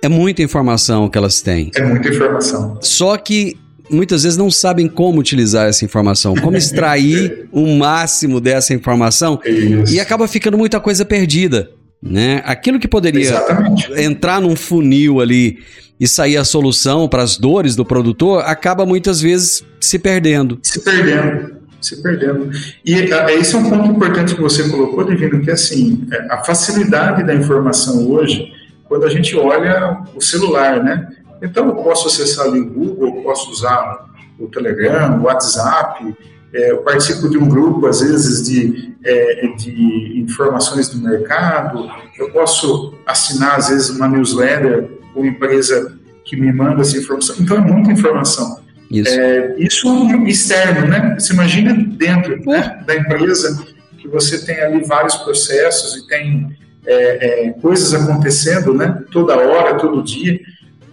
É, 0.00 0.06
é 0.06 0.08
muita 0.08 0.40
informação 0.40 1.08
que 1.08 1.18
elas 1.18 1.40
têm. 1.40 1.72
É 1.74 1.82
muita 1.82 2.10
informação. 2.10 2.78
Só 2.80 3.16
que 3.16 3.56
muitas 3.90 4.22
vezes 4.22 4.38
não 4.38 4.48
sabem 4.48 4.86
como 4.86 5.18
utilizar 5.18 5.68
essa 5.68 5.84
informação, 5.84 6.36
como 6.36 6.54
extrair 6.56 7.48
o 7.50 7.66
máximo 7.76 8.40
dessa 8.40 8.72
informação 8.72 9.40
Isso. 9.44 9.92
e 9.92 9.98
acaba 9.98 10.28
ficando 10.28 10.56
muita 10.56 10.78
coisa 10.78 11.04
perdida. 11.04 11.72
Né? 12.00 12.42
Aquilo 12.44 12.78
que 12.78 12.86
poderia 12.86 13.20
Exatamente. 13.20 13.92
entrar 14.00 14.40
num 14.40 14.54
funil 14.54 15.20
ali 15.20 15.58
e 15.98 16.06
sair 16.06 16.36
a 16.36 16.44
solução 16.44 17.08
para 17.08 17.22
as 17.22 17.36
dores 17.36 17.74
do 17.74 17.84
produtor 17.84 18.44
acaba 18.44 18.86
muitas 18.86 19.20
vezes 19.20 19.64
se 19.80 19.98
perdendo. 19.98 20.58
Se 20.62 20.80
perdendo, 20.80 21.56
se 21.80 22.00
perdendo. 22.00 22.50
E 22.84 22.94
uh, 23.00 23.28
esse 23.30 23.54
é 23.54 23.58
um 23.58 23.68
ponto 23.68 23.90
importante 23.90 24.34
que 24.34 24.40
você 24.40 24.68
colocou, 24.68 25.04
Divino, 25.04 25.40
que 25.40 25.50
é 25.50 25.54
assim, 25.54 26.06
é, 26.12 26.32
a 26.32 26.44
facilidade 26.44 27.24
da 27.24 27.34
informação 27.34 28.08
hoje, 28.08 28.52
quando 28.84 29.04
a 29.04 29.10
gente 29.10 29.36
olha 29.36 30.02
o 30.14 30.20
celular, 30.20 30.82
né? 30.82 31.08
Então 31.42 31.66
eu 31.66 31.74
posso 31.74 32.06
acessar 32.08 32.46
ali 32.46 32.60
o 32.60 32.70
Google, 32.70 33.22
posso 33.22 33.50
usar 33.50 34.06
o 34.38 34.46
Telegram, 34.46 35.18
o 35.18 35.24
WhatsApp, 35.24 36.16
é, 36.52 36.70
eu 36.70 36.78
participo 36.78 37.28
de 37.28 37.36
um 37.36 37.48
grupo, 37.48 37.86
às 37.86 38.00
vezes, 38.00 38.48
de, 38.48 38.94
é, 39.04 39.48
de 39.56 40.18
informações 40.18 40.88
do 40.88 40.98
mercado. 40.98 41.88
Eu 42.18 42.30
posso 42.30 42.94
assinar, 43.06 43.56
às 43.56 43.68
vezes, 43.68 43.90
uma 43.90 44.08
newsletter 44.08 44.88
com 45.12 45.20
uma 45.20 45.28
empresa 45.28 45.98
que 46.24 46.36
me 46.36 46.52
manda 46.52 46.80
essa 46.80 46.96
informação. 46.96 47.36
Então, 47.38 47.58
é 47.58 47.60
muita 47.60 47.92
informação. 47.92 48.60
Isso, 48.90 49.10
é, 49.10 49.54
isso 49.58 49.88
é 49.88 50.28
externo, 50.28 50.86
né? 50.86 51.16
Você 51.18 51.34
imagina 51.34 51.74
dentro 51.74 52.40
né, 52.46 52.82
da 52.86 52.96
empresa 52.96 53.66
que 53.98 54.08
você 54.08 54.44
tem 54.44 54.58
ali 54.60 54.82
vários 54.84 55.16
processos 55.16 55.96
e 55.96 56.08
tem 56.08 56.56
é, 56.86 57.46
é, 57.46 57.50
coisas 57.50 57.92
acontecendo, 57.92 58.72
né? 58.72 59.02
Toda 59.12 59.36
hora, 59.36 59.74
todo 59.74 60.02
dia. 60.02 60.40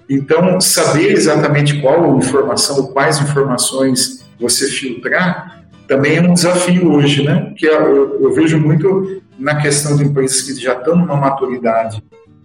Então, 0.10 0.60
saber 0.60 1.14
exatamente 1.14 1.80
qual 1.82 2.18
informação, 2.18 2.88
quais 2.88 3.20
informações 3.22 4.25
você 4.40 4.68
filtrar, 4.68 5.66
também 5.88 6.18
é 6.18 6.22
um 6.22 6.34
desafio 6.34 6.92
hoje, 6.92 7.24
né? 7.24 7.48
Porque 7.50 7.68
eu, 7.68 8.22
eu 8.22 8.34
vejo 8.34 8.60
muito 8.60 9.22
na 9.38 9.62
questão 9.62 9.96
de 9.96 10.04
empresas 10.04 10.42
que 10.42 10.56
já 10.56 10.74
estão 10.74 10.96
numa 10.96 11.16
maturidade, 11.16 12.04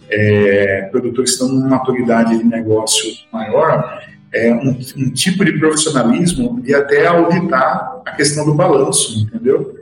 é, 0.08 0.88
produtores 0.90 1.32
estão 1.32 1.48
numa 1.48 1.68
maturidade 1.68 2.36
de 2.36 2.44
negócio 2.44 3.08
maior, 3.32 4.00
é, 4.32 4.52
um, 4.52 4.76
um, 4.96 5.10
tipo 5.10 5.44
de 5.44 5.58
profissionalismo 5.58 6.60
de 6.60 6.74
até 6.74 7.06
auditar 7.06 8.00
a 8.06 8.12
questão 8.12 8.44
do 8.44 8.54
balanço, 8.54 9.20
entendeu? 9.20 9.76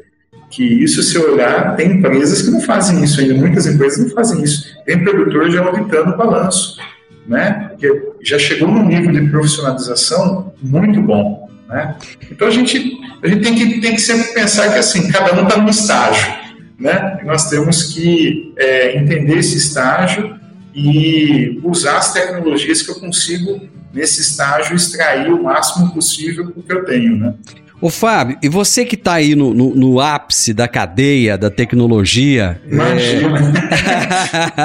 Que 0.51 0.65
isso, 0.65 1.03
se 1.03 1.19
olhar, 1.19 1.77
tem 1.77 1.93
empresas 1.93 2.43
que 2.43 2.51
não 2.51 2.61
fazem 2.61 3.03
isso 3.05 3.21
ainda, 3.21 3.35
muitas 3.35 3.67
empresas 3.67 4.07
não 4.07 4.11
fazem 4.15 4.43
isso. 4.43 4.65
Tem 4.87 5.03
produtor 5.03 5.51
já 5.51 5.63
auditando 5.63 6.15
o 6.15 6.17
balanço, 6.17 6.79
né? 7.27 7.69
Porque 7.71 8.13
já 8.23 8.39
chegou 8.39 8.69
num 8.69 8.87
nível 8.87 9.13
de 9.13 9.29
profissionalização 9.29 10.53
muito 10.63 11.01
bom. 11.03 11.48
Né? 11.69 11.97
Então 12.31 12.49
a 12.49 12.51
gente, 12.51 12.99
a 13.23 13.29
gente 13.29 13.43
tem, 13.43 13.55
que, 13.55 13.81
tem 13.81 13.95
que 13.95 14.01
sempre 14.01 14.33
pensar 14.33 14.73
que 14.73 14.79
assim, 14.79 15.11
cada 15.11 15.35
um 15.35 15.45
está 15.45 15.59
num 15.59 15.69
estágio. 15.69 16.49
Né? 16.79 17.19
nós 17.25 17.51
temos 17.51 17.93
que 17.93 18.55
é, 18.57 18.97
entender 18.97 19.39
esse 19.39 19.57
estágio 19.57 20.39
e 20.73 21.61
usar 21.65 21.99
as 21.99 22.13
tecnologias 22.13 22.83
que 22.83 22.91
eu 22.93 22.95
consigo, 22.95 23.69
nesse 23.93 24.21
estágio, 24.21 24.77
extrair 24.77 25.33
o 25.33 25.43
máximo 25.43 25.93
possível 25.93 26.45
do 26.45 26.63
que 26.63 26.73
eu 26.73 26.85
tenho. 26.85 27.17
Né? 27.17 27.35
Ô 27.81 27.89
Fábio, 27.91 28.37
e 28.43 28.49
você 28.49 28.85
que 28.85 28.97
está 28.97 29.15
aí 29.15 29.37
no, 29.37 29.55
no, 29.55 29.73
no, 29.73 30.01
ápice 30.01 30.53
da 30.53 30.67
cadeia 30.67 31.39
da 31.39 31.49
tecnologia. 31.49 32.61
Imagina. 32.69 33.53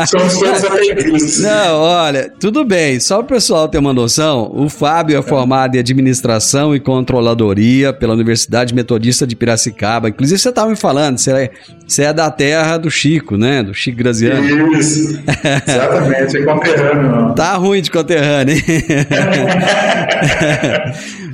É... 0.02 0.06
Somos 0.08 0.39
todos 0.39 0.63
aprendidos. 0.63 1.39
Não, 1.41 1.76
olha, 1.80 2.32
tudo 2.39 2.65
bem. 2.65 2.99
Só 2.99 3.19
o 3.19 3.23
pessoal 3.23 3.67
ter 3.67 3.78
uma 3.78 3.93
noção, 3.93 4.52
o 4.56 4.67
Fábio 4.67 5.15
é 5.15 5.21
formado 5.21 5.76
em 5.76 5.80
administração 5.80 6.76
e 6.76 6.80
controladoria 6.80 7.93
pela 7.93 8.13
Universidade 8.13 8.73
Metodista 8.73 9.28
de 9.28 9.36
Piracicaba. 9.36 10.10
Inclusive, 10.10 10.39
você 10.39 10.49
estava 10.49 10.71
me 10.71 10.76
falando, 10.76 11.19
você 11.19 11.32
é, 11.32 11.52
você 11.86 12.04
é 12.04 12.13
da 12.13 12.32
terra 12.32 12.78
do 12.78 12.89
Chico, 12.89 13.38
né? 13.38 13.62
Do 13.62 13.76
Chico 13.76 13.97
Graziano. 13.97 14.73
Isso. 14.76 15.21
Exatamente, 15.67 16.38
é 16.38 16.41
conterrâneo. 16.41 17.36
Tá 17.36 17.54
ruim 17.58 17.82
de 17.82 17.91
conterrâneo, 17.91 18.56
hein? 18.56 18.63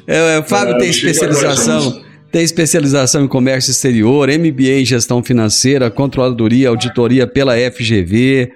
é, 0.06 0.40
o 0.40 0.44
Fábio 0.44 0.78
tem 0.78 0.92
especialização 1.78 2.10
tem 2.32 2.44
especialização 2.44 3.24
em 3.24 3.28
comércio 3.28 3.72
exterior, 3.72 4.30
MBA 4.30 4.82
em 4.82 4.86
gestão 4.86 5.24
financeira, 5.24 5.90
controladoria, 5.90 6.70
auditoria 6.70 7.26
pela 7.26 7.56
FGV. 7.56 8.52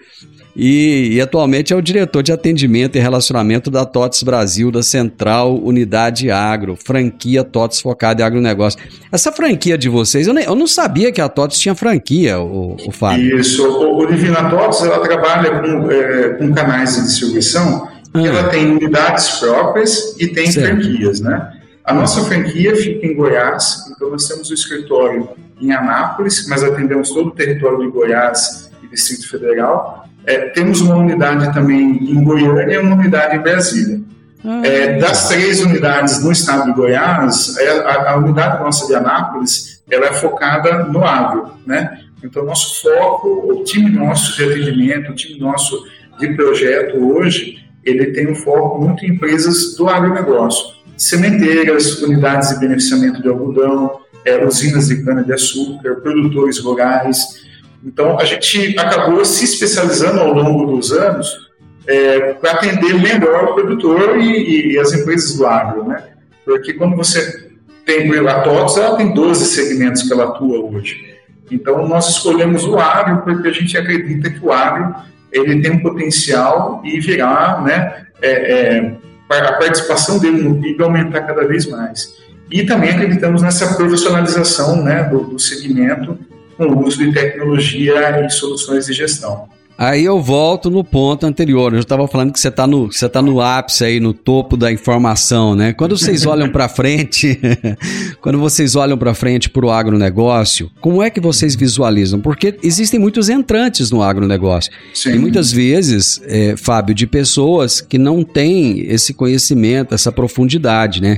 E, 0.56 1.14
e, 1.14 1.20
atualmente 1.20 1.74
é 1.74 1.76
o 1.76 1.82
diretor 1.82 2.22
de 2.22 2.32
atendimento 2.32 2.96
e 2.96 3.00
relacionamento 3.00 3.72
da 3.72 3.86
TOTS 3.86 4.22
Brasil, 4.22 4.70
da 4.70 4.84
Central 4.84 5.60
Unidade 5.60 6.30
Agro, 6.30 6.76
franquia 6.76 7.44
TOTS 7.44 7.82
focada 7.82 8.22
em 8.22 8.26
agronegócio. 8.26 8.80
Essa 9.12 9.32
franquia 9.32 9.76
de 9.80 9.90
vocês, 9.90 10.28
eu, 10.28 10.34
nem, 10.34 10.46
eu 10.46 10.56
não 10.56 10.68
sabia 10.68 11.12
que 11.12 11.20
a 11.20 11.28
TOTS 11.28 11.58
tinha 11.58 11.74
franquia, 11.74 12.40
o, 12.40 12.78
o 12.86 12.92
Fábio. 12.92 13.40
Isso, 13.40 13.68
o, 13.68 13.98
o 13.98 14.06
Divina 14.06 14.48
TOTS 14.48 14.84
ela 14.84 15.00
trabalha 15.00 15.60
com, 15.60 15.92
é, 15.92 16.30
com 16.36 16.54
canais 16.54 16.98
de 16.98 17.02
distribuição, 17.02 17.88
ah. 18.14 18.22
ela 18.22 18.44
tem 18.50 18.70
unidades 18.74 19.40
próprias 19.40 20.16
e 20.20 20.28
tem 20.28 20.52
certo. 20.52 20.84
franquias, 20.84 21.20
né? 21.20 21.52
A 21.84 21.94
nossa 21.94 22.24
franquia 22.24 22.76
fica 22.78 23.06
em 23.06 23.14
Goiás, 23.14 23.92
então 23.92 24.10
nós 24.10 24.26
temos 24.26 24.50
o 24.50 24.54
escritório 24.54 25.30
em 25.60 25.72
Anápolis, 25.74 26.48
mas 26.48 26.64
atendemos 26.64 27.10
todo 27.10 27.28
o 27.28 27.32
território 27.32 27.80
de 27.80 27.90
Goiás 27.90 28.72
e 28.82 28.88
Distrito 28.88 29.30
Federal. 29.30 30.08
É, 30.26 30.50
temos 30.50 30.80
uma 30.80 30.96
unidade 30.96 31.54
também 31.54 31.82
em 31.82 32.24
Goiânia 32.24 32.76
e 32.76 32.78
uma 32.78 32.96
unidade 32.96 33.36
em 33.36 33.40
Brasília. 33.40 34.02
Ah, 34.46 34.62
é, 34.66 34.98
das 34.98 35.28
três 35.28 35.62
unidades 35.62 36.24
no 36.24 36.32
estado 36.32 36.66
de 36.66 36.74
Goiás, 36.74 37.58
é, 37.58 37.70
a, 37.82 38.12
a, 38.12 38.18
unidade 38.18 38.64
nossa 38.64 38.88
de 38.88 38.96
Anápolis 38.96 39.84
ela 39.90 40.08
é 40.08 40.14
focada 40.14 40.86
no 40.86 41.04
agro, 41.04 41.52
né? 41.66 42.00
Então, 42.24 42.46
nosso 42.46 42.82
foco, 42.82 43.28
o 43.28 43.64
time 43.66 43.90
nosso 43.92 44.38
de 44.38 44.44
atendimento, 44.46 45.12
o 45.12 45.16
time 45.16 45.38
nosso 45.38 45.86
de 46.18 46.34
projeto 46.36 46.98
hoje, 46.98 47.58
ele 47.84 48.08
tem 48.08 48.32
um 48.32 48.36
foco 48.36 48.82
muito 48.82 49.06
em 49.06 49.10
empresas 49.10 49.76
do 49.76 49.90
agronegócio 49.90 50.73
sementeiras, 51.08 52.02
unidades 52.02 52.50
de 52.50 52.60
beneficiamento 52.60 53.22
de 53.22 53.28
algodão, 53.28 54.00
é, 54.26 54.46
usinas 54.46 54.88
de 54.88 55.04
cana-de-açúcar, 55.04 55.96
produtores 55.96 56.60
rurais. 56.60 57.44
Então, 57.84 58.20
a 58.20 58.26
gente 58.26 58.78
acabou 58.78 59.24
se 59.26 59.44
especializando 59.44 60.20
ao 60.20 60.34
longo 60.34 60.76
dos 60.76 60.92
anos 60.92 61.52
é, 61.86 62.34
para 62.34 62.52
atender 62.52 62.94
melhor 62.96 63.46
o 63.46 63.56
produtor 63.56 64.18
e, 64.18 64.74
e, 64.74 64.80
as 64.80 64.94
empresas 64.94 65.36
do 65.36 65.46
agro, 65.46 65.86
né? 65.86 66.04
Porque 66.46 66.74
quando 66.74 66.96
você 66.96 67.52
tem 67.86 68.10
a 68.28 68.42
TOTS, 68.42 68.78
ela 68.78 68.98
tem 68.98 69.14
12 69.14 69.46
segmentos 69.46 70.04
que 70.04 70.14
ela 70.14 70.26
atua 70.26 70.60
hoje. 70.60 71.14
Então, 71.52 71.86
nós 71.88 72.10
escolhemos 72.10 72.64
o 72.66 72.80
agro 72.80 73.22
porque 73.24 73.50
a 73.50 73.52
gente 73.52 73.78
acredita 73.78 74.30
que 74.30 74.44
o 74.44 74.52
agro 74.52 74.96
ele 75.32 75.62
tem 75.62 75.72
um 75.72 75.82
potencial 75.82 76.82
e 76.86 77.00
virá, 77.00 77.62
né, 77.62 78.06
é, 78.22 78.32
é, 78.32 78.96
a 79.30 79.54
participação 79.54 80.20
dele 80.20 80.42
no 80.42 80.62
PIB 80.62 80.84
aumentar 80.84 81.22
cada 81.22 81.48
vez 81.48 81.66
mais. 81.66 82.16
E 82.52 82.64
também 82.64 82.92
acreditamos 82.92 83.42
nessa 83.42 83.76
profissionalização 83.76 84.84
né, 84.84 85.04
do, 85.06 85.22
do 85.22 85.40
segmento 85.40 86.18
com 86.58 86.66
o 86.66 86.86
uso 86.86 87.00
de 87.00 87.12
tecnologia 87.12 88.26
e 88.26 88.30
soluções 88.30 88.86
de 88.86 88.94
gestão. 88.94 89.50
Aí 89.78 90.06
eu 90.06 90.22
volto 90.22 90.70
no 90.70 90.84
ponto 90.84 91.26
anterior. 91.26 91.74
Eu 91.74 91.80
estava 91.80 92.08
falando 92.08 92.32
que 92.32 92.40
você 92.40 92.48
está 92.48 92.68
no, 92.68 92.92
você 92.92 93.10
tá 93.10 93.22
no 93.22 93.42
ápice 93.42 93.84
aí, 93.84 94.00
no 94.00 94.14
topo 94.14 94.56
da 94.56 94.72
informação, 94.72 95.56
né? 95.56 95.74
Quando 95.74 95.98
vocês 95.98 96.26
olham 96.28 96.50
para 96.50 96.70
frente, 96.70 97.40
quando 98.22 98.38
vocês 98.38 98.76
olham 98.76 98.98
para 98.98 99.14
frente 99.14 99.50
para 99.50 99.66
o 99.66 99.72
agronegócio, 99.72 100.70
como 100.80 101.02
é 101.02 101.10
que 101.10 101.20
vocês 101.20 101.56
visualizam? 101.56 102.22
Porque 102.22 102.58
existem 102.62 103.00
muitos 103.00 103.30
entrantes 103.30 103.90
no 103.90 104.04
agronegócio. 104.04 104.72
Sim. 104.94 105.14
E 105.14 105.20
muitas 105.20 105.52
vezes, 105.52 106.22
é, 106.26 106.56
Fábio, 106.56 106.94
de 106.94 107.08
pessoas 107.08 107.82
que 107.82 107.98
não 107.98 108.24
têm 108.24 108.82
esse 108.82 109.14
conhecimento, 109.14 109.96
essa 109.96 110.12
profundidade, 110.12 111.02
né? 111.02 111.18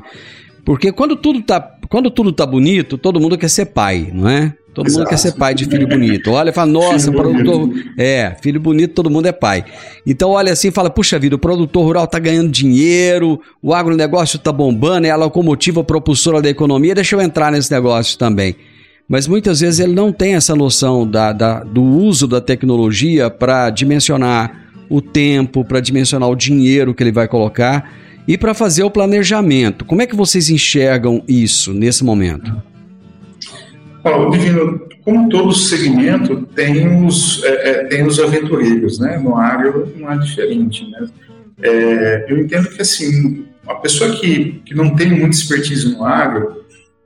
Porque 0.66 0.92
quando 0.92 1.16
tudo 1.16 1.44
tá, 1.44 1.60
quando 1.90 2.10
tudo 2.10 2.32
tá 2.32 2.46
bonito, 2.46 2.98
todo 2.98 3.20
mundo 3.20 3.38
quer 3.38 3.50
ser 3.50 3.68
pai, 3.68 4.10
não 4.14 4.30
é? 4.30 4.54
Todo 4.74 4.88
Exato. 4.88 5.00
mundo 5.00 5.10
quer 5.10 5.18
ser 5.18 5.32
pai 5.32 5.56
de 5.56 5.64
filho 5.66 5.88
bonito. 5.88 6.32
Olha 6.32 6.50
e 6.50 6.54
fala, 6.54 6.70
nossa, 6.70 7.10
filho 7.10 7.18
produtor. 7.18 7.68
Bonito. 7.68 7.92
É, 7.98 8.36
filho 8.42 8.60
bonito, 8.60 8.94
todo 8.94 9.10
mundo 9.10 9.26
é 9.26 9.32
pai. 9.32 9.64
Então 10.06 10.32
olha 10.32 10.52
assim 10.52 10.68
e 10.68 10.72
fala, 10.72 10.90
puxa 10.90 11.18
vida, 11.18 11.36
o 11.36 11.40
produtor 11.40 11.86
rural 11.86 12.06
tá 12.06 12.20
ganhando 12.20 12.52
dinheiro, 12.52 13.40
o 13.62 13.74
agronegócio 13.74 14.38
tá 14.38 14.52
bombando, 14.52 15.08
é 15.08 15.12
a 15.12 15.16
locomotiva 15.16 15.82
propulsora 15.82 16.42
da 16.42 16.50
economia, 16.50 16.94
deixa 16.94 17.16
eu 17.16 17.22
entrar 17.22 17.54
nesse 17.54 17.72
negócio 17.72 18.18
também. 18.18 18.56
Mas 19.08 19.28
muitas 19.28 19.62
vezes 19.62 19.80
ele 19.80 19.94
não 19.94 20.12
tem 20.12 20.36
essa 20.36 20.54
noção 20.56 21.10
da, 21.10 21.32
da 21.32 21.64
do 21.64 21.82
uso 21.82 22.28
da 22.28 22.42
tecnologia 22.42 23.30
para 23.30 23.70
dimensionar 23.70 24.66
o 24.90 25.00
tempo, 25.00 25.64
para 25.64 25.80
dimensionar 25.80 26.30
o 26.30 26.36
dinheiro 26.36 26.94
que 26.94 27.02
ele 27.02 27.12
vai 27.14 27.30
colocar 27.30 27.90
e 28.28 28.38
para 28.38 28.54
fazer 28.54 28.84
o 28.84 28.90
planejamento. 28.90 29.86
Como 29.86 30.02
é 30.02 30.08
que 30.08 30.16
vocês 30.16 30.50
enxergam 30.50 31.24
isso 31.28 31.74
nesse 31.74 32.04
momento? 32.04 32.52
Paulo, 34.04 34.32
Divino, 34.32 34.88
como 35.04 35.30
todo 35.30 35.54
segmento, 35.54 36.44
tem 36.56 37.06
os, 37.06 37.44
é, 37.44 37.70
é, 37.70 37.84
tem 37.86 38.06
os 38.06 38.20
aventureiros, 38.20 39.00
né? 39.00 39.18
No 39.18 39.36
agro 39.36 39.92
não 39.96 40.12
é 40.12 40.18
diferente, 40.18 40.90
né? 40.90 41.08
É, 41.62 42.26
eu 42.28 42.38
entendo 42.38 42.70
que, 42.70 42.82
assim, 42.82 43.46
a 43.68 43.76
pessoa 43.76 44.12
que, 44.18 44.62
que 44.66 44.76
não 44.76 44.96
tem 44.96 45.10
muita 45.10 45.36
expertise 45.36 45.92
no 45.96 46.06
agro, 46.06 46.64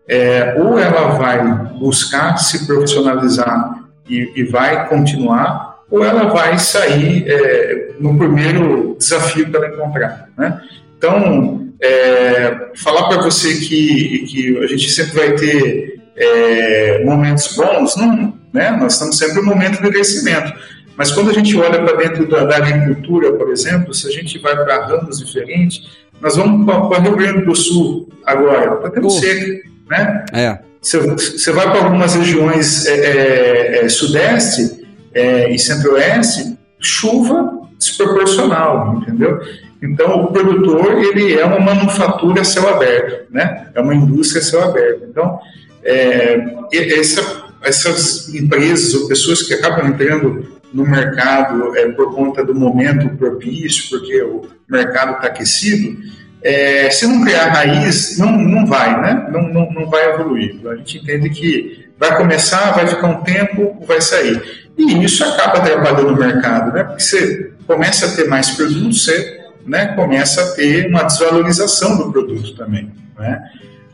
é, 0.08 0.56
ou 0.58 0.80
ela 0.80 1.18
vai 1.18 1.42
buscar 1.78 2.38
se 2.38 2.66
profissionalizar 2.66 3.84
e, 4.10 4.32
e 4.36 4.44
vai 4.44 4.90
continuar, 4.90 5.80
ou 5.90 6.04
ela 6.04 6.26
vai 6.30 6.58
sair 6.58 7.26
é, 7.28 7.92
no 8.00 8.18
primeiro 8.18 8.96
desafio 8.98 9.50
que 9.50 9.56
ela 9.56 9.68
encontrar, 9.68 10.30
né? 10.38 10.62
Então, 11.00 11.66
é, 11.82 12.72
falar 12.76 13.08
para 13.08 13.22
você 13.22 13.54
que, 13.54 14.26
que 14.28 14.58
a 14.58 14.68
gente 14.68 14.90
sempre 14.90 15.16
vai 15.16 15.34
ter 15.34 16.02
é, 16.18 17.06
momentos 17.06 17.56
bons, 17.56 17.96
não, 17.96 18.38
né? 18.54 18.72
nós 18.72 18.94
estamos 18.94 19.18
sempre 19.18 19.40
em 19.40 19.44
um 19.44 19.46
momento 19.46 19.82
de 19.82 19.90
crescimento. 19.90 20.54
Mas 20.98 21.10
quando 21.14 21.30
a 21.30 21.34
gente 21.34 21.56
olha 21.58 21.82
para 21.82 21.96
dentro 21.96 22.28
da, 22.28 22.44
da, 22.44 22.58
agricultura, 22.58 23.32
por 23.32 23.50
exemplo, 23.50 23.94
se 23.94 24.10
a 24.10 24.12
gente 24.12 24.38
vai 24.40 24.54
para 24.54 24.88
ramos 24.88 25.20
diferentes, 25.20 25.88
nós 26.20 26.36
vamos 26.36 26.66
para 26.66 27.00
o 27.00 27.02
Rio 27.02 27.16
Grande 27.16 27.46
do 27.46 27.56
Sul 27.56 28.10
agora, 28.26 28.76
está 28.76 28.90
tendo 28.90 29.10
seca, 29.10 29.70
né? 29.90 30.26
É. 30.34 30.60
Você 30.82 31.52
vai 31.54 31.72
para 31.72 31.86
algumas 31.86 32.14
regiões 32.16 32.86
é, 32.86 33.78
é, 33.80 33.86
é 33.86 33.90
sudeste 33.90 34.86
é, 35.14 35.50
e 35.50 35.58
centro-oeste, 35.58 36.58
chuva 36.78 37.60
desproporcional, 37.78 38.98
entendeu? 38.98 39.40
Então, 39.82 40.24
o 40.24 40.32
produtor, 40.32 40.98
ele 40.98 41.34
é 41.34 41.46
uma 41.46 41.60
manufatura 41.60 42.42
a 42.42 42.46
céu 42.46 42.68
aberto, 42.68 43.32
né? 43.32 43.68
É 43.74 43.80
uma 43.80 43.96
indústria 43.96 44.42
a 44.42 44.44
céu 44.46 44.64
aberto. 44.64 45.06
Então, 45.10 45.40
é, 45.84 46.38
essa, 46.74 47.46
essas 47.64 48.34
empresas 48.34 48.94
ou 48.94 49.08
pessoas 49.08 49.42
que 49.42 49.54
acabam 49.54 49.88
entrando 49.88 50.60
no 50.74 50.86
mercado 50.86 51.76
é, 51.78 51.88
por 51.92 52.14
conta 52.14 52.44
do 52.44 52.54
momento 52.54 53.10
propício, 53.18 53.90
porque 53.90 54.22
o 54.22 54.48
mercado 54.70 55.14
está 55.14 55.28
aquecido, 55.28 55.98
é, 56.42 56.90
se 56.90 57.08
não 57.08 57.24
criar 57.24 57.48
raiz, 57.48 58.18
não, 58.18 58.32
não 58.32 58.66
vai, 58.66 59.02
né? 59.02 59.28
Não, 59.32 59.44
não, 59.50 59.72
não 59.72 59.90
vai 59.90 60.10
evoluir. 60.14 60.56
Então, 60.56 60.72
a 60.72 60.76
gente 60.76 60.98
entende 60.98 61.30
que 61.30 61.90
vai 61.98 62.16
começar, 62.18 62.72
vai 62.72 62.88
ficar 62.88 63.08
um 63.08 63.24
tempo, 63.24 63.78
vai 63.86 64.02
sair. 64.02 64.42
E 64.78 65.04
isso 65.04 65.24
acaba 65.24 65.58
atrapalhando 65.58 66.14
o 66.14 66.18
mercado, 66.18 66.74
né? 66.74 66.84
Porque 66.84 67.04
você 67.04 67.52
começa 67.68 68.06
a 68.06 68.16
ter 68.16 68.28
mais 68.28 68.52
produtos, 68.52 69.04
você 69.04 69.40
né, 69.70 69.94
começa 69.96 70.42
a 70.42 70.52
ter 70.56 70.88
uma 70.88 71.04
desvalorização 71.04 71.98
do 71.98 72.12
produto 72.12 72.56
também, 72.56 72.92
né? 73.18 73.42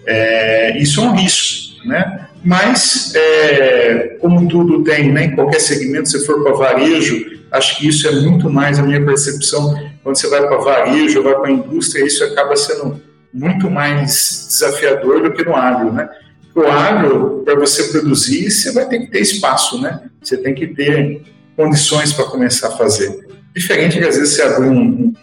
É, 0.08 0.78
isso 0.78 1.02
é 1.02 1.04
um 1.04 1.16
risco 1.16 1.66
né? 1.86 2.28
Mas, 2.44 3.14
é, 3.16 4.18
como 4.20 4.48
tudo 4.48 4.84
tem, 4.84 5.12
né, 5.12 5.26
em 5.26 5.36
qualquer 5.36 5.60
segmento, 5.60 6.10
se 6.10 6.26
for 6.26 6.44
para 6.44 6.54
varejo, 6.54 7.40
acho 7.52 7.78
que 7.78 7.88
isso 7.88 8.08
é 8.08 8.12
muito 8.12 8.50
mais 8.50 8.78
a 8.78 8.84
minha 8.84 9.04
percepção. 9.04 9.74
Quando 10.04 10.18
você 10.18 10.28
vai 10.28 10.46
para 10.46 10.58
varejo, 10.58 11.24
vai 11.24 11.36
para 11.36 11.48
a 11.48 11.52
indústria, 11.52 12.06
isso 12.06 12.24
acaba 12.24 12.56
sendo 12.56 13.02
muito 13.34 13.70
mais 13.70 14.46
desafiador 14.48 15.24
do 15.24 15.34
que 15.34 15.44
no 15.44 15.56
agro, 15.56 15.92
né? 15.92 16.08
O 16.54 16.62
agro, 16.62 17.42
para 17.44 17.56
você 17.56 17.84
produzir, 17.86 18.50
você 18.50 18.72
vai 18.72 18.88
ter 18.88 19.00
que 19.00 19.08
ter 19.08 19.20
espaço, 19.20 19.82
né? 19.82 20.02
Você 20.22 20.38
tem 20.38 20.54
que 20.54 20.68
ter 20.68 21.22
condições 21.56 22.14
para 22.14 22.26
começar 22.26 22.70
a 22.70 22.78
fazer. 22.78 23.28
Diferente 23.54 23.98
que 23.98 24.06
às 24.06 24.18
vezes 24.18 24.36
você 24.36 24.42
abre 24.44 24.70
um, 24.70 25.14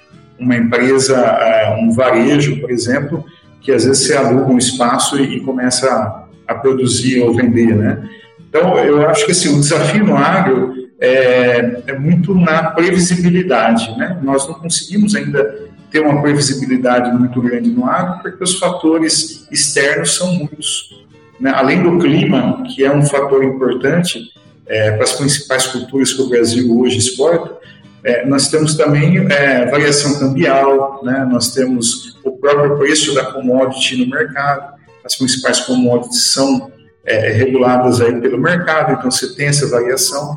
uma 0.43 0.57
empresa, 0.57 1.17
é, 1.17 1.77
um 1.79 1.93
varejo, 1.93 2.61
por 2.61 2.71
exemplo, 2.71 3.25
que 3.61 3.73
às 3.73 3.85
vezes 3.85 4.07
você 4.07 4.17
aluga 4.17 4.53
um 4.53 4.59
espaço 4.59 5.19
e, 5.19 5.37
e 5.37 5.41
começa 5.41 5.89
a 5.89 6.23
a 6.53 6.55
produzir 6.55 7.21
ou 7.21 7.35
vender, 7.35 7.75
né? 7.75 8.09
Então, 8.49 8.79
eu 8.79 9.09
acho 9.09 9.25
que 9.25 9.33
assim, 9.33 9.49
o 9.49 9.61
desafio 9.61 10.05
no 10.05 10.17
agro 10.17 10.75
é, 11.01 11.83
é, 11.87 11.99
muito 11.99 12.35
na 12.35 12.71
previsibilidade, 12.71 13.97
né? 13.97 14.19
Nós 14.23 14.47
não 14.47 14.55
conseguimos 14.55 15.15
ainda 15.15 15.71
ter 15.91 16.01
uma 16.01 16.21
previsibilidade 16.23 17.11
muito 17.17 17.41
grande 17.41 17.71
no 17.71 17.87
agro 17.87 18.23
porque 18.23 18.43
os 18.43 18.59
fatores 18.59 19.47
externos 19.51 20.17
são 20.17 20.33
muitos. 20.35 21.05
Né? 21.41 21.51
Além 21.55 21.83
do 21.83 21.99
clima, 21.99 22.63
que 22.75 22.85
é 22.85 22.91
um 22.91 23.03
fator 23.03 23.43
importante 23.45 24.31
é, 24.67 24.93
para 24.93 25.05
as 25.05 25.13
principais 25.13 25.67
culturas 25.67 26.13
que 26.13 26.23
o 26.23 26.29
Brasil 26.29 26.79
hoje 26.79 26.99
exporta, 26.99 27.57
é, 28.05 28.27
nós 28.27 28.49
temos 28.49 28.77
também 28.77 29.19
é, 29.31 29.67
variação 29.67 30.19
cambial, 30.19 31.01
né? 31.05 31.27
nós 31.31 31.53
temos 31.55 32.19
o 32.25 32.33
próprio 32.33 32.79
preço 32.79 33.15
da 33.15 33.27
commodity 33.27 33.97
no 33.97 34.11
mercado, 34.11 34.75
as 35.05 35.17
principais 35.17 35.61
commodities 35.61 36.33
são 36.33 36.71
é, 37.05 37.31
reguladas 37.31 38.01
aí 38.01 38.21
pelo 38.21 38.39
mercado, 38.39 38.93
então 38.93 39.11
você 39.11 39.35
tem 39.35 39.49
essa 39.49 39.69
variação. 39.69 40.37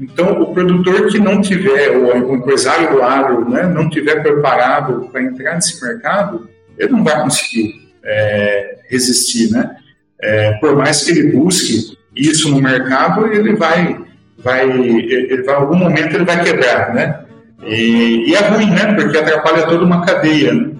Então, 0.00 0.42
o 0.42 0.52
produtor 0.52 1.08
que 1.08 1.18
não 1.18 1.40
tiver, 1.40 1.96
ou 1.96 2.30
o 2.30 2.36
empresário 2.36 2.90
do 2.90 3.02
agro, 3.02 3.48
né, 3.48 3.62
não 3.64 3.88
tiver 3.88 4.22
preparado 4.22 5.08
para 5.12 5.22
entrar 5.22 5.54
nesse 5.54 5.80
mercado, 5.84 6.48
ele 6.76 6.92
não 6.92 7.04
vai 7.04 7.22
conseguir 7.22 7.88
é, 8.04 8.78
resistir, 8.88 9.50
né? 9.50 9.76
É, 10.20 10.52
por 10.54 10.76
mais 10.76 11.02
que 11.02 11.10
ele 11.10 11.32
busque 11.32 11.96
isso 12.14 12.48
no 12.48 12.60
mercado, 12.60 13.26
ele 13.26 13.54
vai, 13.54 14.00
vai, 14.42 14.68
ele 14.70 15.42
vai, 15.42 15.54
algum 15.54 15.76
momento 15.76 16.14
ele 16.14 16.24
vai 16.24 16.42
quebrar, 16.42 16.94
né? 16.94 17.20
E, 17.64 18.30
e 18.30 18.34
é 18.34 18.48
ruim, 18.48 18.70
né? 18.70 18.94
Porque 18.94 19.16
atrapalha 19.16 19.66
toda 19.66 19.84
uma 19.84 20.04
cadeia. 20.04 20.52
Né? 20.52 20.70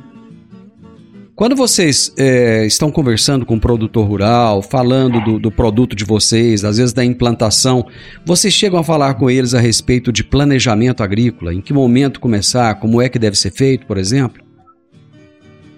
Quando 1.35 1.57
vocês 1.57 2.13
é, 2.19 2.67
estão 2.67 2.91
conversando 2.91 3.47
com 3.47 3.57
o 3.57 3.61
produtor 3.61 4.07
rural, 4.07 4.63
falando 4.63 5.21
do, 5.21 5.39
do, 5.39 5.51
produto 5.51 5.97
de 5.97 6.05
vocês, 6.05 6.65
às 6.65 6.77
vezes 6.77 6.93
da 6.93 7.05
implantação, 7.05 7.87
vocês 8.25 8.53
chegam 8.53 8.79
a 8.79 8.85
falar 8.85 9.15
com 9.15 9.31
eles 9.31 9.55
a 9.55 9.61
respeito 9.61 10.13
de 10.13 10.23
planejamento 10.23 11.03
agrícola? 11.03 11.55
Em 11.55 11.61
que 11.61 11.73
momento 11.73 12.21
começar? 12.21 12.75
Como 12.75 13.01
é 13.01 13.09
que 13.09 13.19
deve 13.19 13.37
ser 13.37 13.51
feito, 13.51 13.87
por 13.87 13.97
exemplo? 13.97 14.43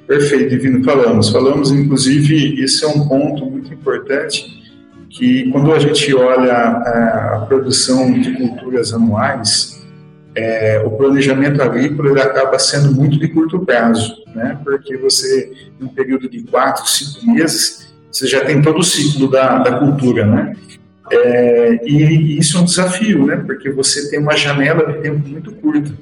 Perfeito, 0.06 0.50
Divino, 0.50 0.82
falamos. 0.84 1.30
Falamos, 1.30 1.70
inclusive, 1.70 2.62
esse 2.62 2.84
é 2.84 2.88
um 2.88 3.06
ponto 3.06 3.46
muito 3.46 3.72
importante, 3.72 4.63
que 5.14 5.50
quando 5.50 5.72
a 5.72 5.78
gente 5.78 6.14
olha 6.14 6.52
a, 6.52 7.36
a 7.36 7.46
produção 7.46 8.12
de 8.12 8.32
culturas 8.32 8.92
anuais, 8.92 9.82
é, 10.34 10.82
o 10.84 10.90
planejamento 10.90 11.62
agrícola 11.62 12.10
ele 12.10 12.20
acaba 12.20 12.58
sendo 12.58 12.92
muito 12.92 13.18
de 13.18 13.28
curto 13.28 13.64
prazo, 13.64 14.16
né? 14.34 14.58
porque 14.64 14.96
você, 14.96 15.52
em 15.80 15.84
um 15.84 15.88
período 15.88 16.28
de 16.28 16.42
quatro, 16.42 16.86
cinco 16.88 17.32
meses, 17.32 17.94
você 18.10 18.26
já 18.26 18.44
tem 18.44 18.60
todo 18.60 18.80
o 18.80 18.82
ciclo 18.82 19.30
da, 19.30 19.58
da 19.58 19.78
cultura, 19.78 20.26
né? 20.26 20.56
É, 21.10 21.80
e, 21.84 22.02
e, 22.02 22.38
isso 22.38 22.56
é 22.56 22.60
um 22.60 22.64
desafio, 22.64 23.26
né? 23.26 23.36
Porque 23.36 23.70
você 23.70 24.08
tem 24.08 24.20
uma 24.20 24.36
janela 24.36 24.90
de 24.92 25.00
tempo 25.00 25.28
muito 25.28 25.52
curta. 25.52 25.92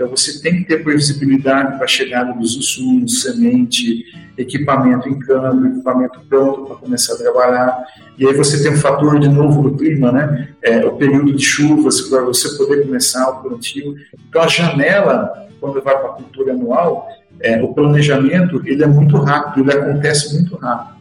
Então 0.00 0.08
você 0.08 0.40
tem 0.40 0.56
que 0.56 0.64
ter 0.64 0.82
previsibilidade 0.82 1.76
para 1.76 1.84
a 1.84 1.86
chegada 1.86 2.32
dos 2.32 2.56
insumos, 2.56 3.20
semente, 3.20 4.06
equipamento 4.38 5.06
em 5.06 5.18
campo, 5.18 5.66
equipamento 5.66 6.20
pronto 6.26 6.64
para 6.64 6.76
começar 6.76 7.12
a 7.12 7.18
trabalhar. 7.18 7.84
E 8.16 8.26
aí 8.26 8.32
você 8.32 8.62
tem 8.62 8.72
um 8.72 8.78
fator 8.78 9.20
de 9.20 9.28
novo 9.28 9.68
do 9.68 9.76
clima, 9.76 10.10
né? 10.10 10.48
É, 10.62 10.82
o 10.86 10.92
período 10.92 11.34
de 11.34 11.44
chuvas 11.44 12.00
para 12.00 12.22
você 12.22 12.48
poder 12.56 12.86
começar 12.86 13.28
o 13.28 13.42
plantio. 13.42 13.94
Então 14.26 14.40
a 14.40 14.48
janela, 14.48 15.46
quando 15.60 15.82
vai 15.82 15.94
para 15.94 16.08
a 16.08 16.12
cultura 16.12 16.54
anual, 16.54 17.06
é, 17.38 17.62
o 17.62 17.68
planejamento 17.74 18.62
ele 18.64 18.82
é 18.82 18.86
muito 18.86 19.18
rápido, 19.18 19.70
ele 19.70 19.78
acontece 19.78 20.34
muito 20.34 20.56
rápido. 20.56 20.98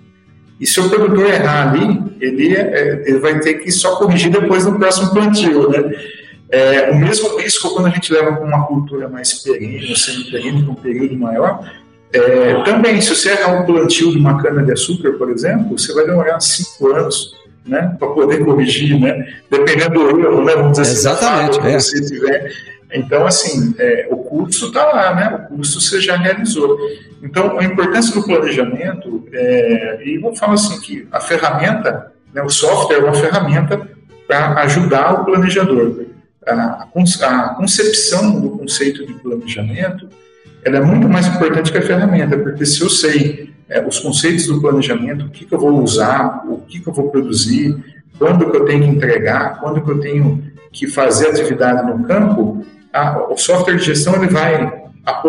E 0.59 0.67
se 0.67 0.77
o 0.77 0.89
produtor 0.89 1.25
errar 1.25 1.69
ali, 1.69 2.03
ele, 2.19 2.53
é, 2.53 3.01
ele 3.07 3.19
vai 3.19 3.39
ter 3.39 3.53
que 3.59 3.71
só 3.71 3.95
corrigir 3.95 4.29
depois 4.29 4.65
no 4.65 4.77
próximo 4.77 5.11
plantio, 5.11 5.69
né? 5.69 5.89
É, 6.51 6.89
o 6.89 6.95
mesmo 6.95 7.37
risco 7.37 7.73
quando 7.73 7.87
a 7.87 7.89
gente 7.91 8.11
leva 8.11 8.35
para 8.35 8.45
uma 8.45 8.65
cultura 8.65 9.07
mais 9.07 9.33
perene, 9.35 9.95
semi-perene, 9.95 10.65
com 10.65 10.71
um 10.71 10.75
período 10.75 11.15
maior, 11.15 11.63
é, 12.11 12.63
também, 12.63 12.99
se 13.01 13.15
você 13.15 13.29
errar 13.29 13.61
um 13.61 13.65
plantio 13.65 14.11
de 14.11 14.17
uma 14.17 14.41
cana-de-açúcar, 14.41 15.13
por 15.13 15.29
exemplo, 15.29 15.77
você 15.77 15.93
vai 15.93 16.05
demorar 16.07 16.39
cinco 16.39 16.87
anos 16.87 17.35
né, 17.65 17.95
para 17.99 18.07
poder 18.07 18.43
corrigir, 18.43 18.99
né, 18.99 19.31
dependendo 19.49 19.99
do 19.99 20.19
erro, 20.19 20.43
né, 20.43 20.55
vamos 20.55 20.71
dizer 20.71 20.81
assim, 20.83 20.93
Exatamente, 20.93 21.59
é. 21.59 21.79
você 21.79 22.01
tiver. 22.01 22.51
Então, 22.91 23.27
assim, 23.27 23.75
é, 23.77 24.07
o 24.09 24.17
curso 24.17 24.67
está 24.67 24.83
lá, 24.85 25.13
né, 25.13 25.35
o 25.45 25.55
curso 25.55 25.79
você 25.79 26.01
já 26.01 26.15
realizou. 26.15 26.79
Então, 27.21 27.59
a 27.59 27.63
importância 27.63 28.15
do 28.15 28.25
planejamento, 28.25 29.23
é, 29.31 29.99
e 30.03 30.17
vou 30.17 30.35
falar 30.35 30.53
assim 30.53 30.81
que 30.81 31.07
a 31.11 31.19
ferramenta, 31.19 32.11
né, 32.33 32.41
o 32.41 32.49
software 32.49 32.97
é 32.97 33.03
uma 33.03 33.13
ferramenta 33.13 33.87
para 34.27 34.61
ajudar 34.61 35.21
o 35.21 35.25
planejador 35.25 36.08
a, 36.45 36.87
concepção 37.57 38.39
do 38.39 38.49
conceito 38.51 39.05
de 39.05 39.13
planejamento 39.13 40.07
ela 40.63 40.77
é 40.77 40.81
muito 40.81 41.07
mais 41.07 41.27
importante 41.27 41.71
que 41.71 41.77
a 41.77 41.81
ferramenta, 41.81 42.37
porque 42.37 42.65
se 42.65 42.81
eu 42.81 42.89
sei 42.89 43.53
é, 43.69 43.85
os 43.85 43.99
conceitos 43.99 44.47
do 44.47 44.59
planejamento, 44.59 45.25
o 45.25 45.29
que, 45.29 45.45
que 45.45 45.53
eu 45.53 45.59
vou 45.59 45.81
usar, 45.81 46.43
o 46.49 46.57
que, 46.57 46.79
que 46.79 46.87
eu 46.87 46.93
vou 46.93 47.09
produzir, 47.09 47.77
quando 48.17 48.49
que 48.49 48.57
eu 48.57 48.65
tenho 48.65 48.83
que 48.83 48.89
entregar, 48.89 49.59
quando 49.59 49.81
que 49.81 49.89
eu 49.89 49.99
tenho 49.99 50.43
que 50.71 50.87
fazer 50.87 51.29
atividade 51.29 51.89
no 51.89 52.03
campo, 52.03 52.65
a, 52.91 53.31
o 53.31 53.37
software 53.37 53.77
de 53.77 53.85
gestão 53.85 54.15
ele 54.15 54.27
vai 54.27 54.83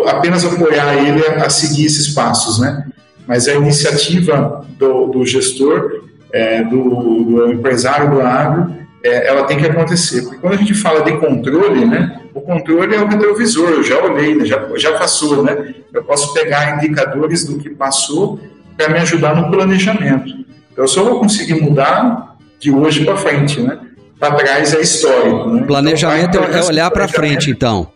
apenas 0.07 0.43
apoiar 0.43 0.95
ele 0.95 1.25
a, 1.25 1.45
a, 1.45 1.49
seguir 1.49 1.85
esses 1.85 2.09
passos, 2.09 2.59
né? 2.59 2.85
Mas 3.25 3.47
a 3.47 3.53
iniciativa 3.53 4.65
do, 4.77 5.07
do 5.07 5.25
gestor, 5.25 6.03
é, 6.33 6.63
do, 6.63 7.23
do 7.23 7.53
empresário 7.53 8.09
do 8.11 8.21
agro, 8.21 8.80
é, 9.03 9.27
ela 9.27 9.43
tem 9.43 9.57
que 9.57 9.65
acontecer. 9.65 10.23
Porque 10.23 10.37
quando 10.37 10.53
a 10.53 10.57
gente 10.57 10.73
fala 10.73 11.03
de 11.03 11.17
controle, 11.17 11.85
né, 11.85 12.21
o 12.33 12.41
controle 12.41 12.95
é 12.95 13.01
o 13.01 13.07
retrovisor, 13.07 13.69
eu 13.69 13.83
já 13.83 14.01
olhei, 14.03 14.35
né, 14.35 14.45
já, 14.45 14.61
já 14.75 14.97
passou, 14.97 15.43
né? 15.43 15.75
Eu 15.93 16.03
posso 16.03 16.33
pegar 16.33 16.77
indicadores 16.77 17.45
do 17.45 17.57
que 17.57 17.69
passou 17.69 18.39
para 18.77 18.89
me 18.89 18.99
ajudar 18.99 19.35
no 19.35 19.51
planejamento. 19.51 20.29
Então, 20.71 20.85
eu 20.85 20.87
só 20.87 21.03
vou 21.03 21.19
conseguir 21.19 21.55
mudar 21.61 22.37
de 22.59 22.71
hoje 22.71 23.03
para 23.03 23.17
frente, 23.17 23.59
né? 23.59 23.77
Para 24.19 24.35
trás 24.35 24.73
é 24.73 24.81
histórico. 24.81 25.49
Né? 25.49 25.63
Planejamento 25.63 26.37
então, 26.37 26.43
é 26.45 26.63
olhar 26.63 26.91
para 26.91 27.07
frente, 27.07 27.49
então. 27.49 27.91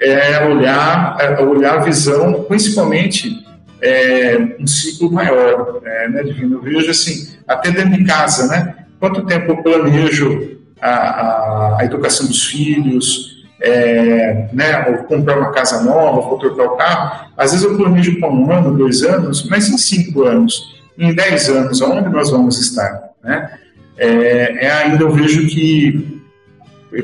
É 0.00 0.46
olhar, 0.46 1.16
é 1.18 1.42
olhar 1.42 1.78
a 1.78 1.80
visão, 1.80 2.44
principalmente 2.44 3.44
é, 3.80 4.38
um 4.60 4.66
ciclo 4.66 5.10
maior, 5.10 5.80
é, 5.84 6.08
né, 6.08 6.22
Divino? 6.22 6.56
Eu 6.56 6.62
vejo 6.62 6.90
assim, 6.90 7.36
até 7.46 7.70
dentro 7.70 7.92
de 7.92 8.04
casa, 8.04 8.46
né? 8.46 8.85
Quanto 8.98 9.24
tempo 9.26 9.52
eu 9.52 9.62
planejo 9.62 10.58
a, 10.80 10.90
a, 10.90 11.76
a 11.80 11.84
educação 11.84 12.26
dos 12.26 12.44
filhos, 12.46 13.36
é, 13.60 14.48
né, 14.52 14.86
ou 14.88 15.04
comprar 15.04 15.38
uma 15.38 15.50
casa 15.50 15.82
nova, 15.82 16.28
vou 16.28 16.38
trocar 16.38 16.64
o 16.64 16.76
carro. 16.76 17.30
Às 17.36 17.52
vezes 17.52 17.66
eu 17.66 17.76
planejo 17.76 18.18
para 18.20 18.30
um 18.30 18.50
ano, 18.50 18.76
dois 18.76 19.02
anos, 19.02 19.48
mas 19.48 19.68
em 19.68 19.78
cinco 19.78 20.24
anos, 20.24 20.76
em 20.98 21.14
dez 21.14 21.48
anos, 21.48 21.80
aonde 21.80 22.08
nós 22.08 22.30
vamos 22.30 22.58
estar? 22.60 23.10
Né? 23.22 23.50
É, 23.96 24.66
é 24.66 24.70
ainda 24.70 25.02
eu 25.02 25.12
vejo 25.12 25.46
que, 25.46 26.22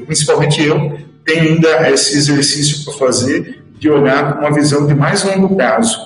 principalmente 0.07 0.63
eu, 0.63 0.99
tenho 1.25 1.55
ainda 1.55 1.91
esse 1.91 2.17
exercício 2.17 2.85
para 2.85 2.95
fazer 2.95 3.63
de 3.79 3.91
olhar 3.91 4.35
com 4.35 4.41
uma 4.41 4.53
visão 4.53 4.87
de 4.87 4.95
mais 4.95 5.25
longo 5.25 5.55
prazo. 5.57 5.99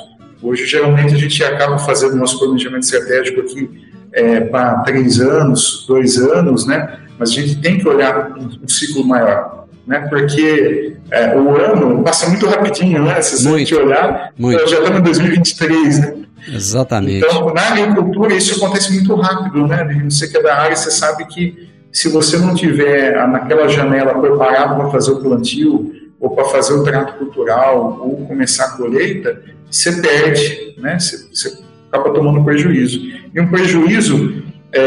Hoje, 0.42 0.66
geralmente, 0.66 1.14
a 1.14 1.18
gente 1.18 1.42
acaba 1.42 1.79
fazendo 1.79 2.16
nosso 2.16 2.38
planejamento 2.38 2.83
estratégico 2.83 3.40
aqui 3.40 3.86
é, 4.17 4.41
para 4.41 4.79
três 4.79 5.21
anos, 5.21 5.85
dois 5.87 6.17
anos, 6.17 6.67
né? 6.67 6.99
Mas 7.19 7.31
a 7.31 7.33
gente 7.35 7.57
tem 7.61 7.79
que 7.79 7.87
olhar 7.87 8.33
um, 8.37 8.67
ciclo 8.67 9.05
maior, 9.05 9.67
né? 9.87 10.07
Porque 10.09 10.97
é, 11.11 11.37
o 11.37 11.55
ano 11.55 12.03
passa 12.03 12.27
muito 12.29 12.47
rapidinho, 12.47 13.05
né? 13.05 13.21
Se 13.21 13.47
a 13.47 13.59
gente 13.59 13.75
olhar, 13.75 14.33
muito. 14.39 14.67
já 14.67 14.79
estamos 14.79 15.01
em 15.01 15.03
2023, 15.03 15.99
né? 16.01 16.15
Exatamente. 16.49 17.27
Então, 17.27 17.53
na 17.53 17.69
agricultura, 17.69 18.33
isso 18.33 18.57
acontece 18.57 18.93
muito 18.95 19.15
rápido, 19.17 19.67
né? 19.67 19.85
Você 20.09 20.29
que 20.29 20.39
é 20.39 20.43
da 20.43 20.57
área, 20.57 20.77
você 20.77 20.91
sabe 20.91 21.27
que 21.27 21.69
se 21.93 22.09
você 22.09 22.39
não 22.39 22.55
tiver 22.55 23.15
naquela 23.29 23.69
janela 23.69 24.19
preparado 24.19 24.77
para 24.77 24.91
fazer 24.91 25.11
o 25.11 25.21
plantio, 25.21 25.93
ou 26.19 26.31
para 26.31 26.47
fazer 26.47 26.73
o 26.73 26.83
trato 26.83 27.19
cultural, 27.19 27.99
ou 28.01 28.27
começar 28.27 28.65
a 28.65 28.71
colheita, 28.71 29.43
você 29.71 30.01
perde, 30.01 30.75
né? 30.79 30.99
Você, 30.99 31.29
você 31.29 31.66
acaba 31.97 32.15
tomando 32.15 32.45
prejuízo. 32.45 33.01
E 33.35 33.41
um 33.41 33.49
prejuízo 33.49 34.43
é, 34.73 34.81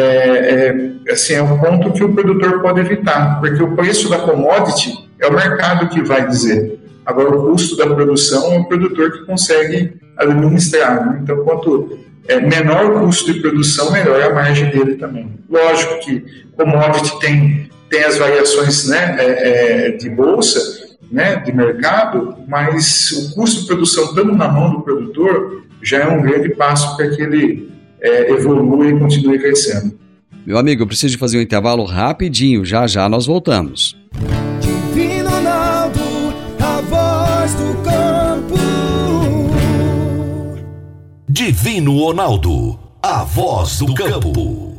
é, 1.08 1.12
assim, 1.12 1.34
é 1.34 1.44
um 1.44 1.58
ponto 1.58 1.92
que 1.92 2.04
o 2.04 2.14
produtor 2.14 2.62
pode 2.62 2.80
evitar, 2.80 3.40
porque 3.40 3.62
o 3.62 3.76
preço 3.76 4.10
da 4.10 4.20
commodity 4.20 4.94
é 5.20 5.28
o 5.28 5.34
mercado 5.34 5.90
que 5.90 6.02
vai 6.02 6.28
dizer. 6.28 6.80
Agora, 7.06 7.30
o 7.30 7.50
custo 7.50 7.76
da 7.76 7.88
produção 7.88 8.54
é 8.54 8.60
o 8.60 8.66
produtor 8.66 9.12
que 9.12 9.26
consegue 9.26 9.94
administrar. 10.16 11.06
Né? 11.06 11.20
Então, 11.24 11.44
quanto 11.44 11.98
é, 12.28 12.40
menor 12.40 12.86
o 12.86 13.06
custo 13.06 13.34
de 13.34 13.40
produção, 13.40 13.92
melhor 13.92 14.22
a 14.22 14.34
margem 14.34 14.70
dele 14.70 14.96
também. 14.96 15.34
Lógico 15.50 16.00
que 16.02 16.24
commodity 16.56 17.20
tem, 17.20 17.70
tem 17.90 18.04
as 18.04 18.18
variações 18.18 18.88
né, 18.88 19.16
é, 19.18 19.88
é, 19.88 19.92
de 19.92 20.10
bolsa, 20.10 20.79
né, 21.12 21.38
de 21.38 21.52
mercado, 21.52 22.36
mas 22.48 23.12
o 23.12 23.36
custo 23.36 23.62
de 23.62 23.68
produção 23.68 24.06
estando 24.06 24.34
na 24.34 24.48
mão 24.48 24.72
do 24.72 24.82
produtor 24.82 25.64
já 25.82 26.00
é 26.00 26.08
um 26.08 26.22
grande 26.22 26.50
passo 26.50 26.96
para 26.96 27.10
que 27.10 27.22
ele 27.22 27.72
é, 28.02 28.32
evolua 28.32 28.88
e 28.88 29.00
continue 29.00 29.40
crescendo. 29.40 29.98
Meu 30.46 30.58
amigo, 30.58 30.84
eu 30.84 30.88
preciso 30.88 31.18
fazer 31.18 31.38
um 31.38 31.42
intervalo 31.42 31.84
rapidinho, 31.84 32.66
já 32.66 32.88
já 32.88 33.08
nós 33.08 33.26
voltamos. 33.26 33.98
Divino 34.60 35.30
Ronaldo, 35.30 36.02
a 36.60 36.82
voz 36.82 37.54
do 37.54 37.74
campo. 37.84 38.58
Divino 41.28 41.98
Ronaldo, 41.98 42.80
a 43.02 43.24
voz 43.24 43.80
do 43.80 43.94
campo. 43.94 44.79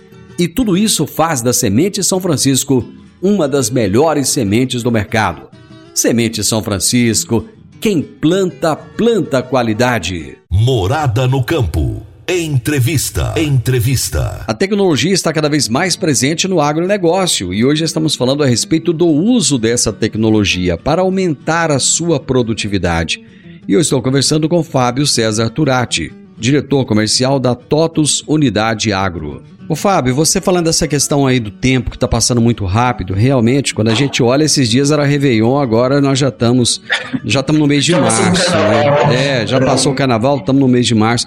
e 0.37 0.47
tudo 0.47 0.77
isso 0.77 1.05
faz 1.05 1.41
da 1.41 1.53
Semente 1.53 2.03
São 2.03 2.19
Francisco 2.19 2.85
uma 3.21 3.47
das 3.47 3.69
melhores 3.69 4.29
sementes 4.29 4.81
do 4.81 4.91
mercado. 4.91 5.49
Semente 5.93 6.43
São 6.43 6.63
Francisco, 6.63 7.45
quem 7.79 8.01
planta, 8.01 8.75
planta 8.75 9.41
qualidade. 9.41 10.37
Morada 10.49 11.27
no 11.27 11.43
campo. 11.43 12.05
Entrevista. 12.27 13.33
Entrevista. 13.37 14.45
A 14.47 14.53
tecnologia 14.53 15.11
está 15.11 15.33
cada 15.33 15.49
vez 15.49 15.67
mais 15.67 15.95
presente 15.95 16.47
no 16.47 16.61
agronegócio 16.61 17.53
e 17.53 17.65
hoje 17.65 17.83
estamos 17.83 18.15
falando 18.15 18.41
a 18.41 18.47
respeito 18.47 18.93
do 18.93 19.07
uso 19.07 19.57
dessa 19.57 19.91
tecnologia 19.91 20.77
para 20.77 21.01
aumentar 21.01 21.71
a 21.71 21.79
sua 21.79 22.19
produtividade. 22.19 23.21
E 23.67 23.73
eu 23.73 23.81
estou 23.81 24.01
conversando 24.01 24.47
com 24.47 24.63
Fábio 24.63 25.05
César 25.05 25.49
Turati, 25.49 26.13
diretor 26.37 26.85
comercial 26.85 27.39
da 27.39 27.53
TOTUS 27.53 28.23
Unidade 28.27 28.93
Agro. 28.93 29.43
Ô 29.71 29.75
Fábio, 29.75 30.13
você 30.13 30.41
falando 30.41 30.65
dessa 30.65 30.85
questão 30.85 31.25
aí 31.25 31.39
do 31.39 31.49
tempo 31.49 31.91
que 31.91 31.95
está 31.95 32.05
passando 32.05 32.41
muito 32.41 32.65
rápido, 32.65 33.13
realmente, 33.13 33.73
quando 33.73 33.87
a 33.87 33.93
gente 33.93 34.21
olha 34.21 34.43
esses 34.43 34.69
dias 34.69 34.91
era 34.91 35.05
Réveillon, 35.05 35.57
agora 35.57 36.01
nós 36.01 36.19
já 36.19 36.27
estamos 36.27 36.81
já 37.23 37.39
estamos 37.39 37.61
no 37.61 37.65
mês 37.65 37.85
de 37.85 37.93
março, 37.93 38.21
né? 38.21 39.41
É, 39.41 39.47
já 39.47 39.61
passou 39.61 39.93
o 39.93 39.95
carnaval, 39.95 40.39
estamos 40.39 40.61
no 40.61 40.67
mês 40.67 40.85
de 40.85 40.93
março. 40.93 41.25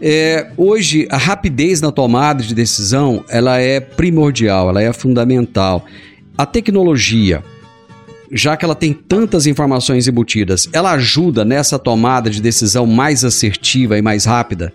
É, 0.00 0.52
hoje, 0.56 1.08
a 1.10 1.16
rapidez 1.16 1.80
na 1.80 1.90
tomada 1.90 2.44
de 2.44 2.54
decisão, 2.54 3.24
ela 3.28 3.58
é 3.58 3.80
primordial, 3.80 4.68
ela 4.68 4.80
é 4.80 4.92
fundamental. 4.92 5.84
A 6.38 6.46
tecnologia, 6.46 7.42
já 8.30 8.56
que 8.56 8.64
ela 8.64 8.76
tem 8.76 8.92
tantas 8.92 9.48
informações 9.48 10.06
embutidas, 10.06 10.68
ela 10.72 10.92
ajuda 10.92 11.44
nessa 11.44 11.76
tomada 11.76 12.30
de 12.30 12.40
decisão 12.40 12.86
mais 12.86 13.24
assertiva 13.24 13.98
e 13.98 14.02
mais 14.02 14.26
rápida? 14.26 14.72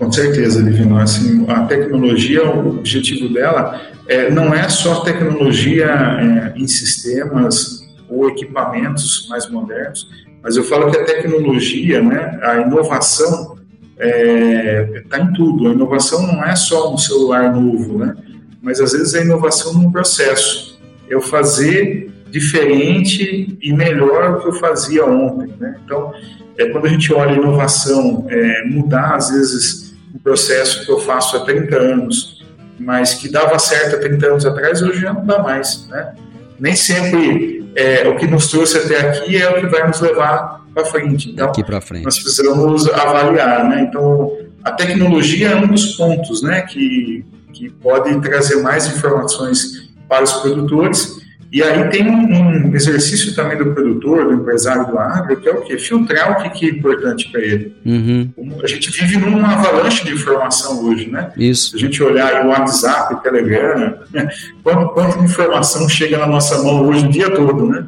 Com 0.00 0.10
certeza, 0.10 0.62
Divino. 0.62 0.98
Assim, 0.98 1.44
a 1.46 1.66
tecnologia, 1.66 2.42
o 2.50 2.78
objetivo 2.78 3.28
dela 3.28 3.78
é, 4.08 4.30
não 4.30 4.54
é 4.54 4.66
só 4.66 5.00
tecnologia 5.00 5.84
é, 5.86 6.58
em 6.58 6.66
sistemas 6.66 7.86
ou 8.08 8.26
equipamentos 8.30 9.28
mais 9.28 9.48
modernos, 9.50 10.08
mas 10.42 10.56
eu 10.56 10.64
falo 10.64 10.90
que 10.90 10.96
a 10.96 11.04
tecnologia, 11.04 12.02
né, 12.02 12.40
a 12.42 12.60
inovação 12.62 13.58
está 13.94 14.06
é, 14.06 15.04
tá 15.06 15.20
em 15.20 15.34
tudo. 15.34 15.68
A 15.68 15.72
inovação 15.72 16.26
não 16.26 16.42
é 16.42 16.56
só 16.56 16.94
um 16.94 16.96
celular 16.96 17.54
novo, 17.54 17.98
né, 17.98 18.16
mas 18.62 18.80
às 18.80 18.92
vezes 18.92 19.12
é 19.12 19.20
inovação 19.20 19.74
num 19.74 19.92
processo. 19.92 20.80
Eu 21.10 21.20
fazer 21.20 22.10
diferente 22.30 23.58
e 23.60 23.72
melhor 23.74 24.32
do 24.32 24.40
que 24.40 24.48
eu 24.48 24.54
fazia 24.54 25.04
ontem. 25.04 25.52
Né? 25.60 25.76
Então, 25.84 26.14
é, 26.56 26.66
quando 26.70 26.86
a 26.86 26.88
gente 26.88 27.12
olha 27.12 27.32
a 27.32 27.36
inovação, 27.36 28.26
é, 28.30 28.64
mudar 28.64 29.16
às 29.16 29.30
vezes 29.30 29.89
um 30.14 30.18
processo 30.18 30.84
que 30.84 30.90
eu 30.90 31.00
faço 31.00 31.36
há 31.36 31.40
30 31.40 31.76
anos, 31.76 32.44
mas 32.78 33.14
que 33.14 33.28
dava 33.28 33.58
certo 33.58 33.96
há 33.96 33.98
30 33.98 34.26
anos 34.26 34.46
atrás, 34.46 34.82
hoje 34.82 35.00
já 35.00 35.12
não 35.12 35.24
dá 35.24 35.42
mais. 35.42 35.86
Né? 35.88 36.14
Nem 36.58 36.74
sempre 36.74 37.70
é, 37.74 38.08
o 38.08 38.16
que 38.16 38.26
nos 38.26 38.48
trouxe 38.48 38.78
até 38.78 39.00
aqui 39.00 39.36
é 39.36 39.48
o 39.50 39.60
que 39.60 39.66
vai 39.66 39.86
nos 39.86 40.00
levar 40.00 40.64
para 40.74 40.84
frente. 40.84 41.30
Então, 41.30 41.52
frente. 41.80 42.04
nós 42.04 42.18
precisamos 42.18 42.88
avaliar. 42.88 43.68
Né? 43.68 43.82
Então, 43.82 44.36
a 44.64 44.72
tecnologia 44.72 45.50
é 45.50 45.56
um 45.56 45.66
dos 45.66 45.94
pontos 45.96 46.42
né, 46.42 46.62
que, 46.62 47.24
que 47.52 47.70
pode 47.70 48.18
trazer 48.20 48.62
mais 48.62 48.86
informações 48.86 49.90
para 50.08 50.24
os 50.24 50.32
produtores 50.34 51.19
e 51.52 51.62
aí 51.64 51.88
tem 51.88 52.08
um, 52.08 52.72
exercício 52.74 53.34
também 53.34 53.58
do 53.58 53.74
produtor, 53.74 54.26
do 54.26 54.34
empresário 54.34 54.86
do 54.86 54.96
agro, 54.96 55.36
que 55.36 55.48
é 55.48 55.52
o 55.52 55.62
quê? 55.62 55.76
Filtrar 55.76 56.46
o 56.46 56.50
que, 56.52 56.66
é 56.66 56.68
importante 56.68 57.28
para 57.30 57.40
ele. 57.40 57.74
Uhum. 57.84 58.30
A 58.62 58.68
gente 58.68 58.88
vive 58.92 59.16
numa 59.18 59.54
avalanche 59.54 60.04
de 60.04 60.12
informação 60.12 60.84
hoje, 60.84 61.10
né? 61.10 61.32
Isso. 61.36 61.70
Se 61.70 61.76
a 61.76 61.78
gente 61.80 62.00
olhar 62.04 62.46
o 62.46 62.50
WhatsApp, 62.50 63.14
o 63.14 63.16
Telegram, 63.16 63.98
né? 64.12 64.28
quanta, 64.62 64.86
quanta 64.90 65.24
informação 65.24 65.88
chega 65.88 66.18
na 66.18 66.26
nossa 66.28 66.62
mão 66.62 66.86
hoje 66.86 67.06
o 67.06 67.10
dia 67.10 67.28
todo, 67.30 67.66
né? 67.66 67.84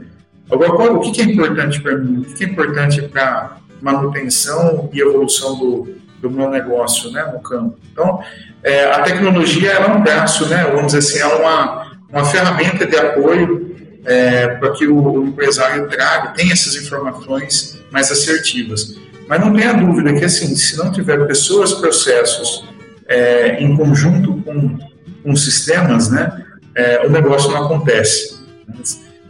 Agora, 0.50 0.72
qual, 0.72 0.96
o 0.96 1.00
que, 1.00 1.20
é 1.20 1.24
importante 1.24 1.80
para 1.80 1.96
mim? 1.96 2.18
O 2.18 2.34
que, 2.34 2.44
é 2.44 2.48
importante 2.48 3.00
para 3.02 3.58
manutenção 3.80 4.90
e 4.92 5.00
evolução 5.00 5.56
do, 5.56 5.88
do 6.20 6.28
meu 6.28 6.50
negócio, 6.50 7.12
né, 7.12 7.24
no 7.32 7.40
campo? 7.40 7.78
Então, 7.92 8.20
é, 8.62 8.86
a 8.86 9.02
tecnologia 9.02 9.70
é 9.70 9.86
um 9.86 10.02
braço, 10.02 10.48
né? 10.48 10.64
Vamos 10.64 10.92
dizer 10.92 10.98
assim, 10.98 11.18
é 11.20 11.26
uma 11.26 11.91
uma 12.12 12.24
ferramenta 12.24 12.86
de 12.86 12.96
apoio 12.96 13.74
é, 14.04 14.48
para 14.48 14.72
que 14.72 14.86
o, 14.86 14.96
o, 14.96 15.26
empresário 15.26 15.88
traga, 15.88 16.28
tenha 16.30 16.52
essas 16.52 16.76
informações 16.76 17.78
mais 17.90 18.10
assertivas. 18.10 18.96
Mas 19.28 19.40
não 19.40 19.54
tenha 19.54 19.72
dúvida 19.72 20.12
que, 20.12 20.24
assim, 20.24 20.54
se 20.54 20.76
não 20.76 20.92
tiver 20.92 21.26
pessoas, 21.26 21.72
processos 21.72 22.68
é, 23.08 23.62
em 23.62 23.76
conjunto 23.76 24.42
com, 24.42 24.78
com 25.22 25.36
sistemas, 25.36 26.10
né, 26.10 26.44
é, 26.76 27.06
o 27.06 27.10
negócio 27.10 27.50
não 27.50 27.64
acontece. 27.64 28.42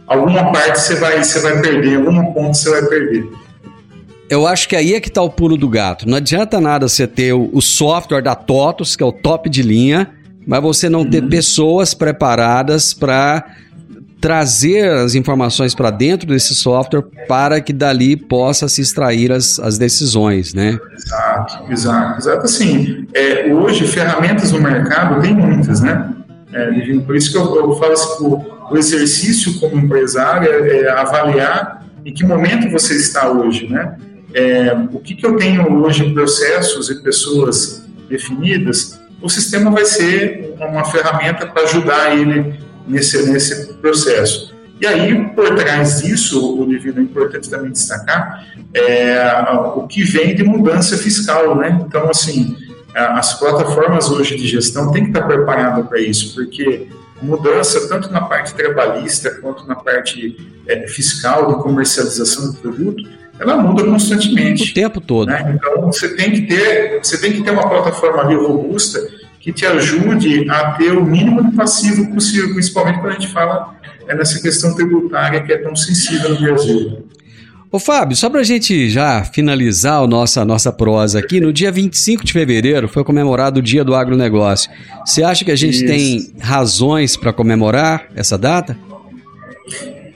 Alguma 0.05 0.51
parte 0.51 0.79
você 0.81 0.95
vai, 0.95 1.23
você 1.23 1.39
vai 1.39 1.61
perder, 1.61 1.97
alguma 1.97 2.33
ponta 2.33 2.53
você 2.53 2.69
vai 2.69 2.85
perder. 2.85 3.29
Eu 4.29 4.47
acho 4.47 4.67
que 4.67 4.75
aí 4.75 4.93
é 4.93 4.99
que 4.99 5.09
está 5.09 5.21
o 5.21 5.29
pulo 5.29 5.55
do 5.55 5.69
gato. 5.69 6.07
Não 6.07 6.17
adianta 6.17 6.59
nada 6.59 6.87
você 6.87 7.05
ter 7.07 7.33
o, 7.33 7.49
o 7.53 7.61
software 7.61 8.21
da 8.21 8.35
TOTOS, 8.35 8.95
que 8.95 9.03
é 9.03 9.05
o 9.05 9.11
top 9.11 9.49
de 9.49 9.61
linha, 9.61 10.11
mas 10.45 10.61
você 10.61 10.89
não 10.89 11.05
ter 11.05 11.23
uhum. 11.23 11.29
pessoas 11.29 11.93
preparadas 11.93 12.93
para 12.93 13.45
trazer 14.23 14.89
as 14.89 15.15
informações 15.15 15.75
para 15.75 15.91
dentro 15.91 16.25
desse 16.29 16.55
software 16.55 17.03
para 17.27 17.59
que 17.59 17.73
dali 17.73 18.15
possa 18.15 18.69
se 18.69 18.81
extrair 18.81 19.33
as, 19.33 19.59
as 19.59 19.77
decisões, 19.77 20.53
né? 20.53 20.79
Exato, 20.95 21.71
exato, 21.71 22.19
exato. 22.19 22.45
Assim, 22.45 23.05
é, 23.13 23.53
hoje 23.53 23.85
ferramentas 23.85 24.53
no 24.53 24.61
mercado 24.61 25.21
tem 25.21 25.35
muitas, 25.35 25.81
né? 25.81 26.09
É, 26.53 26.97
por 26.99 27.17
isso 27.17 27.31
que 27.33 27.37
eu, 27.37 27.53
eu 27.53 27.73
falo 27.75 27.91
assim, 27.91 28.23
o, 28.23 28.45
o 28.71 28.77
exercício 28.77 29.59
como 29.59 29.77
empresário 29.77 30.49
é, 30.49 30.83
é, 30.83 30.89
avaliar 30.91 31.85
em 32.05 32.13
que 32.13 32.23
momento 32.23 32.69
você 32.69 32.95
está 32.95 33.29
hoje, 33.29 33.67
né? 33.67 33.97
É, 34.33 34.73
o 34.93 34.99
que, 34.99 35.15
que 35.15 35.25
eu 35.25 35.35
tenho 35.35 35.69
hoje 35.83 36.05
em 36.05 36.13
processos 36.13 36.89
e 36.89 37.03
pessoas 37.03 37.85
definidas 38.07 38.99
o 39.23 39.29
sistema 39.29 39.71
vai 39.71 39.85
ser 39.85 40.53
uma 40.59 40.83
ferramenta 40.83 41.47
para 41.47 41.63
ajudar 41.63 42.15
ele 42.15 42.59
nesse, 42.85 43.31
nesse 43.31 43.73
processo. 43.75 44.53
E 44.81 44.85
aí, 44.85 45.29
por 45.29 45.55
trás 45.55 46.01
disso, 46.01 46.61
o 46.61 46.65
devido 46.65 46.99
é 46.99 47.03
importante 47.03 47.49
também 47.49 47.71
destacar 47.71 48.45
é, 48.73 49.17
o 49.75 49.87
que 49.87 50.03
vem 50.03 50.35
de 50.35 50.43
mudança 50.43 50.97
fiscal, 50.97 51.55
né? 51.55 51.81
Então, 51.87 52.09
assim, 52.09 52.57
as 52.93 53.39
plataformas 53.39 54.09
hoje 54.11 54.35
de 54.35 54.45
gestão 54.45 54.91
têm 54.91 55.03
que 55.03 55.09
estar 55.11 55.23
preparadas 55.23 55.87
para 55.87 55.99
isso, 56.01 56.35
porque 56.35 56.87
mudança 57.21 57.87
tanto 57.87 58.11
na 58.11 58.21
parte 58.21 58.53
trabalhista 58.53 59.31
quanto 59.39 59.65
na 59.65 59.75
parte 59.75 60.35
é, 60.67 60.85
fiscal 60.87 61.47
de 61.47 61.63
comercialização 61.63 62.51
do 62.51 62.57
produto, 62.57 63.09
ela 63.43 63.57
muda 63.61 63.83
constantemente. 63.83 64.71
O 64.71 64.73
tempo 64.73 65.01
todo. 65.01 65.27
Né? 65.27 65.55
Então 65.55 65.81
você 65.81 66.15
tem 66.15 66.31
que 66.31 66.41
ter, 66.43 66.99
você 67.03 67.19
tem 67.19 67.33
que 67.33 67.43
ter 67.43 67.51
uma 67.51 67.67
plataforma 67.67 68.23
robusta 68.23 68.99
que 69.39 69.51
te 69.51 69.65
ajude 69.65 70.49
a 70.49 70.71
ter 70.71 70.97
o 70.97 71.05
mínimo 71.05 71.43
de 71.43 71.55
passivo 71.55 72.09
possível, 72.13 72.53
principalmente 72.53 72.99
quando 72.99 73.11
a 73.11 73.19
gente 73.19 73.27
fala 73.27 73.75
é, 74.07 74.15
nessa 74.15 74.41
questão 74.41 74.73
tributária 74.73 75.43
que 75.43 75.51
é 75.51 75.57
tão 75.57 75.75
sensível 75.75 76.29
no 76.29 76.39
Brasil. 76.39 77.03
Ô 77.69 77.79
Fábio, 77.79 78.15
só 78.15 78.29
para 78.29 78.41
a 78.41 78.43
gente 78.43 78.89
já 78.89 79.23
finalizar 79.23 80.01
a 80.01 80.07
nossa, 80.07 80.45
nossa 80.45 80.71
prosa 80.71 81.19
aqui, 81.19 81.41
no 81.41 81.51
dia 81.51 81.71
25 81.71 82.23
de 82.23 82.31
fevereiro 82.31 82.87
foi 82.87 83.03
comemorado 83.03 83.59
o 83.59 83.63
Dia 83.63 83.83
do 83.83 83.95
Agronegócio. 83.95 84.69
Você 85.03 85.23
acha 85.23 85.43
que 85.43 85.51
a 85.51 85.55
gente 85.55 85.77
Isso. 85.77 85.85
tem 85.87 86.33
razões 86.39 87.17
para 87.17 87.33
comemorar 87.33 88.07
essa 88.15 88.37
data? 88.37 88.77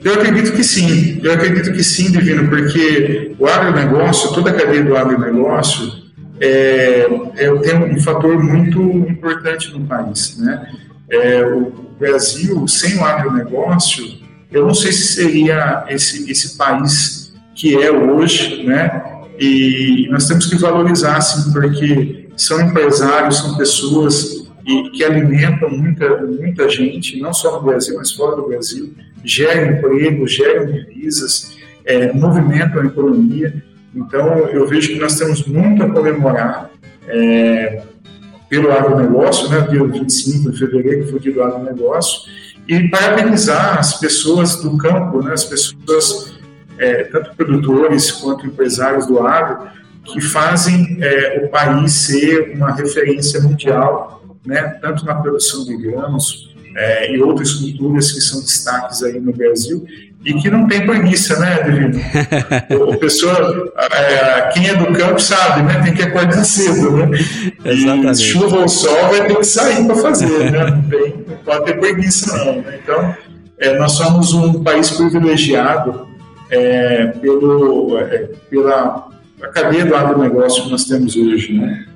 Eu 0.02 0.14
acredito 0.14 0.52
que 0.52 0.62
sim, 0.62 1.20
eu 1.22 1.32
acredito 1.32 1.72
que 1.72 1.82
sim, 1.82 2.10
Divino, 2.12 2.48
porque 2.48 3.34
o 3.38 3.46
agronegócio, 3.46 4.32
toda 4.32 4.50
a 4.50 4.54
cadeia 4.54 4.84
do 4.84 4.96
agronegócio, 4.96 5.92
é, 6.40 7.08
é, 7.36 7.54
tem 7.58 7.76
um 7.76 8.00
fator 8.00 8.42
muito 8.42 8.80
importante 8.80 9.72
no 9.72 9.84
país. 9.86 10.38
Né? 10.38 10.72
É, 11.10 11.44
o 11.44 11.72
Brasil, 11.98 12.66
sem 12.68 12.98
o 12.98 13.04
agronegócio, 13.04 14.04
eu 14.52 14.66
não 14.66 14.74
sei 14.74 14.92
se 14.92 15.14
seria 15.14 15.84
esse, 15.88 16.30
esse 16.30 16.56
país 16.56 17.34
que 17.54 17.74
é 17.82 17.90
hoje, 17.90 18.62
né? 18.64 19.18
E 19.38 20.08
nós 20.10 20.26
temos 20.26 20.46
que 20.46 20.56
valorizar, 20.56 21.20
sim, 21.20 21.52
porque 21.52 22.28
são 22.36 22.60
empresários, 22.60 23.38
são 23.38 23.56
pessoas 23.56 24.48
e 24.64 24.90
que 24.90 25.04
alimentam 25.04 25.70
muita, 25.70 26.18
muita 26.18 26.68
gente, 26.68 27.18
não 27.20 27.32
só 27.32 27.56
no 27.56 27.62
Brasil, 27.66 27.96
mas 27.96 28.12
fora 28.12 28.36
do 28.36 28.46
Brasil, 28.46 28.94
geram 29.28 29.76
emprego, 29.76 30.26
geram 30.26 30.66
divisas, 30.66 31.56
é, 31.84 32.12
movimentam 32.12 32.80
a 32.80 32.86
economia. 32.86 33.62
Então, 33.94 34.48
eu 34.48 34.66
vejo 34.66 34.88
que 34.88 34.98
nós 34.98 35.18
temos 35.18 35.44
muito 35.46 35.82
a 35.82 35.90
comemorar 35.90 36.70
é, 37.06 37.82
pelo 38.48 38.72
agronegócio, 38.72 39.50
né, 39.50 39.60
dia 39.68 39.84
25 39.84 40.50
de 40.50 40.58
fevereiro, 40.58 41.04
que 41.04 41.10
foi 41.10 41.18
o 41.18 41.22
dia 41.22 41.32
do 41.32 41.42
agronegócio, 41.42 42.22
e 42.66 42.88
parabenizar 42.88 43.78
as 43.78 44.00
pessoas 44.00 44.56
do 44.56 44.76
campo, 44.78 45.22
né, 45.22 45.32
as 45.32 45.44
pessoas, 45.44 46.38
é, 46.78 47.04
tanto 47.04 47.34
produtores 47.36 48.10
quanto 48.10 48.46
empresários 48.46 49.06
do 49.06 49.20
agro, 49.20 49.68
que 50.04 50.22
fazem 50.22 50.98
é, 51.02 51.44
o 51.44 51.48
país 51.48 51.92
ser 51.92 52.54
uma 52.54 52.72
referência 52.72 53.40
mundial, 53.42 54.22
né, 54.46 54.78
tanto 54.80 55.04
na 55.04 55.14
produção 55.14 55.64
de 55.66 55.76
grãos 55.76 56.47
é, 56.76 57.12
e 57.14 57.20
outras 57.20 57.54
culturas 57.54 58.12
que 58.12 58.20
são 58.20 58.40
destaques 58.40 59.02
aí 59.02 59.18
no 59.20 59.32
Brasil, 59.32 59.86
e 60.24 60.34
que 60.34 60.50
não 60.50 60.66
tem 60.66 60.84
preguiça, 60.84 61.38
né, 61.38 61.62
Divino? 61.62 62.00
o 62.88 62.96
pessoa, 62.98 63.72
é, 63.92 64.50
quem 64.52 64.68
é 64.68 64.74
do 64.74 64.92
campo 64.92 65.20
sabe, 65.20 65.62
né? 65.62 65.80
Tem 65.82 65.94
que 65.94 66.02
acordar 66.02 66.44
cedo, 66.44 66.96
né? 66.96 67.18
Exatamente. 67.64 68.20
E 68.20 68.24
chuva 68.24 68.58
ou 68.58 68.68
sol 68.68 69.08
vai 69.08 69.26
ter 69.26 69.36
que 69.36 69.44
sair 69.44 69.86
para 69.86 69.94
fazer, 69.96 70.50
né? 70.50 70.70
Não, 70.70 70.82
tem, 70.82 71.24
não 71.26 71.36
pode 71.36 71.64
ter 71.66 71.78
preguiça, 71.78 72.36
não. 72.44 72.56
Né? 72.62 72.80
Então, 72.82 73.16
é, 73.58 73.78
nós 73.78 73.92
somos 73.92 74.34
um 74.34 74.62
país 74.62 74.90
privilegiado 74.90 76.08
é, 76.50 77.06
pelo, 77.06 77.98
é, 77.98 78.28
pela 78.50 79.08
cadeia 79.54 79.84
do 79.84 79.94
agronegócio 79.94 80.64
que 80.64 80.70
nós 80.70 80.84
temos 80.84 81.16
hoje, 81.16 81.54
né? 81.54 81.86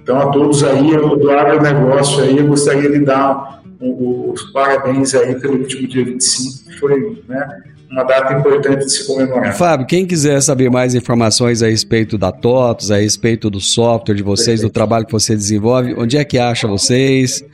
Então, 0.00 0.20
a 0.20 0.26
todos 0.26 0.62
aí 0.62 0.96
do 0.96 1.30
agronegócio 1.30 2.22
aí, 2.22 2.38
eu 2.38 2.46
gostaria 2.46 2.88
de 2.88 3.04
dar 3.04 3.55
os 3.80 4.42
parabéns 4.52 5.14
aí 5.14 5.34
pelo 5.38 5.58
último 5.58 5.86
dia 5.88 6.04
25, 6.04 6.70
que 6.70 6.78
foi 6.78 7.22
né, 7.28 7.46
uma 7.90 8.04
data 8.04 8.34
importante 8.34 8.84
de 8.84 8.92
se 8.92 9.06
comemorar. 9.06 9.54
Fábio, 9.54 9.86
quem 9.86 10.06
quiser 10.06 10.40
saber 10.42 10.70
mais 10.70 10.94
informações 10.94 11.62
a 11.62 11.68
respeito 11.68 12.18
da 12.18 12.32
TOTOS, 12.32 12.90
a 12.90 12.96
respeito 12.96 13.48
do 13.50 13.60
software 13.60 14.14
de 14.14 14.22
vocês, 14.22 14.60
Perfeito. 14.60 14.70
do 14.70 14.72
trabalho 14.72 15.06
que 15.06 15.12
você 15.12 15.34
desenvolve, 15.34 15.94
onde 15.96 16.16
é 16.16 16.24
que 16.24 16.38
acha 16.38 16.66
vocês? 16.66 17.44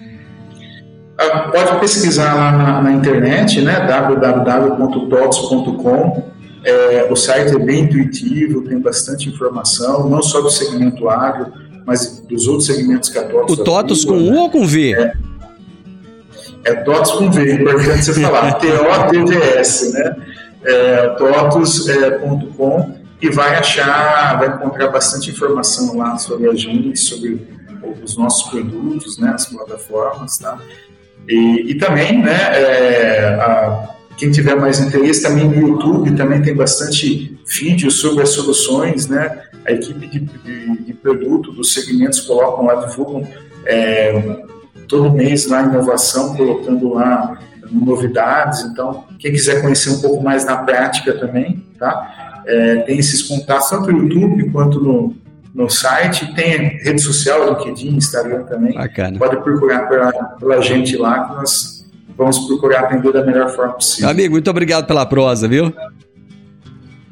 Ah, 1.19 1.51
pode 1.53 1.81
pesquisar 1.81 2.35
lá 2.35 2.53
na, 2.53 2.83
na 2.83 2.93
internet, 2.93 3.61
né, 3.61 3.87
www.tots.com. 3.87 5.13
É, 6.65 7.09
o 7.11 7.17
site 7.17 7.57
é 7.57 7.59
bem 7.59 7.85
intuitivo, 7.85 8.63
tem 8.63 8.79
bastante 8.81 9.29
informação, 9.29 10.09
não 10.09 10.23
só 10.23 10.41
do 10.41 10.49
segmento 10.49 11.09
agro, 11.09 11.53
mas 11.85 12.21
dos 12.29 12.47
outros 12.47 12.67
segmentos 12.67 13.09
que 13.09 13.19
a 13.19 13.25
TOTOS 13.25 13.59
O 13.59 13.65
TOTOS 13.65 14.05
com 14.05 14.15
U 14.15 14.31
né? 14.31 14.39
ou 14.39 14.49
com 14.49 14.65
V? 14.65 14.95
É, 14.95 15.13
é 16.65 16.75
TOTS 16.75 17.13
com 17.13 17.31
V, 17.31 17.51
é 17.51 17.55
importante 17.55 18.05
você 18.05 18.21
falar, 18.21 18.53
T-O-T-V-S, 18.61 19.93
né? 19.93 20.17
É, 20.65 21.07
é, 21.07 23.03
e 23.21 23.31
vai 23.31 23.55
achar, 23.55 24.39
vai 24.39 24.49
encontrar 24.49 24.89
bastante 24.89 25.31
informação 25.31 25.97
lá 25.97 26.19
sobre 26.19 26.49
a 26.49 26.55
gente, 26.55 26.99
sobre 26.99 27.47
os 28.03 28.17
nossos 28.17 28.51
produtos, 28.51 29.19
né, 29.19 29.31
as 29.33 29.47
plataformas, 29.47 30.39
tá? 30.39 30.59
E, 31.29 31.71
e 31.71 31.75
também, 31.77 32.21
né, 32.21 32.33
é, 32.33 33.35
a, 33.41 33.91
quem 34.17 34.31
tiver 34.31 34.57
mais 34.57 34.81
interesse, 34.81 35.23
também 35.23 35.49
no 35.49 35.69
YouTube 35.69 36.17
também 36.17 36.43
tem 36.43 36.55
bastante 36.55 37.39
vídeos 37.47 38.01
sobre 38.01 38.23
as 38.23 38.31
soluções, 38.31 39.09
né? 39.09 39.43
A 39.65 39.73
equipe 39.73 40.07
de, 40.07 40.21
de, 40.21 40.85
de 40.85 40.93
produto 40.95 41.53
dos 41.53 41.73
segmentos 41.73 42.21
colocam 42.21 42.67
lá, 42.67 42.87
divulgam 42.87 43.27
é, 43.65 44.43
todo 44.93 45.11
mês 45.11 45.47
lá 45.47 45.63
inovação, 45.63 46.37
colocando 46.37 46.93
lá 46.93 47.39
novidades. 47.71 48.61
Então, 48.61 49.05
quem 49.19 49.33
quiser 49.33 49.63
conhecer 49.63 49.89
um 49.89 50.01
pouco 50.03 50.23
mais 50.23 50.45
na 50.45 50.59
prática 50.59 51.15
também, 51.15 51.65
tá? 51.79 52.43
É, 52.47 52.77
tem 52.83 52.99
esses 52.99 53.23
contatos 53.23 53.71
tanto 53.71 53.91
no 53.91 54.03
YouTube 54.03 54.51
quanto 54.51 54.79
no, 54.81 55.17
no 55.55 55.71
site. 55.71 56.35
Tem 56.35 56.79
rede 56.83 57.01
social, 57.01 57.49
LinkedIn, 57.49 57.97
Instagram 57.97 58.43
também. 58.43 58.75
Bacana. 58.75 59.19
Pode 59.19 59.39
procurar 59.43 59.89
pela, 59.89 60.13
pela 60.13 60.61
gente 60.61 60.95
lá 60.97 61.25
que 61.25 61.35
nós 61.37 61.87
vamos 62.15 62.41
procurar 62.41 62.81
atender 62.81 63.13
da 63.13 63.25
melhor 63.25 63.49
forma 63.49 63.73
possível. 63.73 64.11
Amigo, 64.11 64.33
muito 64.33 64.51
obrigado 64.51 64.87
pela 64.87 65.07
prosa, 65.07 65.49
viu? 65.49 65.73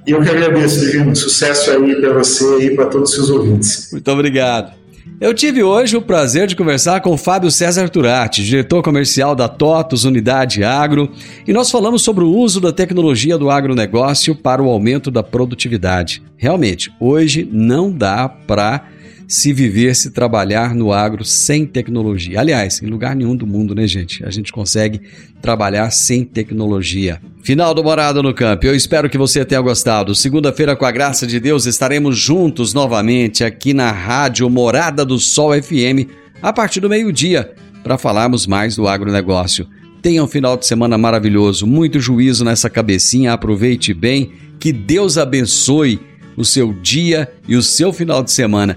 E 0.06 0.10
eu 0.10 0.20
que 0.20 0.28
agradeço, 0.28 0.80
Divino. 0.80 1.16
Sucesso 1.16 1.70
aí 1.70 1.98
para 1.98 2.12
você 2.12 2.66
e 2.66 2.76
para 2.76 2.86
todos 2.86 3.10
os 3.10 3.16
seus 3.16 3.30
ouvintes. 3.30 3.88
Muito 3.92 4.10
obrigado. 4.10 4.79
Eu 5.18 5.34
tive 5.34 5.62
hoje 5.62 5.96
o 5.96 6.02
prazer 6.02 6.46
de 6.46 6.54
conversar 6.54 7.00
com 7.00 7.16
Fábio 7.16 7.50
César 7.50 7.88
Turati, 7.88 8.44
diretor 8.44 8.82
comercial 8.82 9.34
da 9.34 9.48
TOTOS 9.48 10.04
Unidade 10.04 10.62
Agro, 10.62 11.10
e 11.46 11.52
nós 11.52 11.70
falamos 11.70 12.02
sobre 12.02 12.24
o 12.24 12.30
uso 12.30 12.60
da 12.60 12.72
tecnologia 12.72 13.38
do 13.38 13.50
agronegócio 13.50 14.34
para 14.34 14.62
o 14.62 14.68
aumento 14.68 15.10
da 15.10 15.22
produtividade. 15.22 16.22
Realmente, 16.36 16.92
hoje 17.00 17.48
não 17.50 17.90
dá 17.90 18.28
para 18.28 18.86
se 19.30 19.52
viver, 19.52 19.94
se 19.94 20.10
trabalhar 20.10 20.74
no 20.74 20.92
agro 20.92 21.24
sem 21.24 21.64
tecnologia. 21.64 22.40
Aliás, 22.40 22.82
em 22.82 22.86
lugar 22.86 23.14
nenhum 23.14 23.36
do 23.36 23.46
mundo, 23.46 23.76
né, 23.76 23.86
gente? 23.86 24.24
A 24.26 24.30
gente 24.30 24.50
consegue 24.50 25.00
trabalhar 25.40 25.88
sem 25.92 26.24
tecnologia. 26.24 27.22
Final 27.40 27.72
do 27.72 27.84
Morada 27.84 28.20
no 28.24 28.34
Campo. 28.34 28.66
Eu 28.66 28.74
espero 28.74 29.08
que 29.08 29.16
você 29.16 29.44
tenha 29.44 29.60
gostado. 29.60 30.16
Segunda-feira, 30.16 30.74
com 30.74 30.84
a 30.84 30.90
graça 30.90 31.28
de 31.28 31.38
Deus, 31.38 31.64
estaremos 31.64 32.18
juntos 32.18 32.74
novamente 32.74 33.44
aqui 33.44 33.72
na 33.72 33.92
Rádio 33.92 34.50
Morada 34.50 35.04
do 35.04 35.16
Sol 35.16 35.52
FM 35.52 36.10
a 36.42 36.52
partir 36.52 36.80
do 36.80 36.88
meio-dia 36.88 37.52
para 37.84 37.96
falarmos 37.96 38.48
mais 38.48 38.74
do 38.74 38.88
agronegócio. 38.88 39.64
Tenha 40.02 40.24
um 40.24 40.28
final 40.28 40.56
de 40.56 40.66
semana 40.66 40.98
maravilhoso, 40.98 41.68
muito 41.68 42.00
juízo 42.00 42.44
nessa 42.44 42.68
cabecinha, 42.68 43.32
aproveite 43.32 43.94
bem, 43.94 44.32
que 44.58 44.72
Deus 44.72 45.16
abençoe 45.16 46.00
o 46.36 46.44
seu 46.44 46.72
dia 46.72 47.30
e 47.46 47.54
o 47.54 47.62
seu 47.62 47.92
final 47.92 48.24
de 48.24 48.32
semana. 48.32 48.76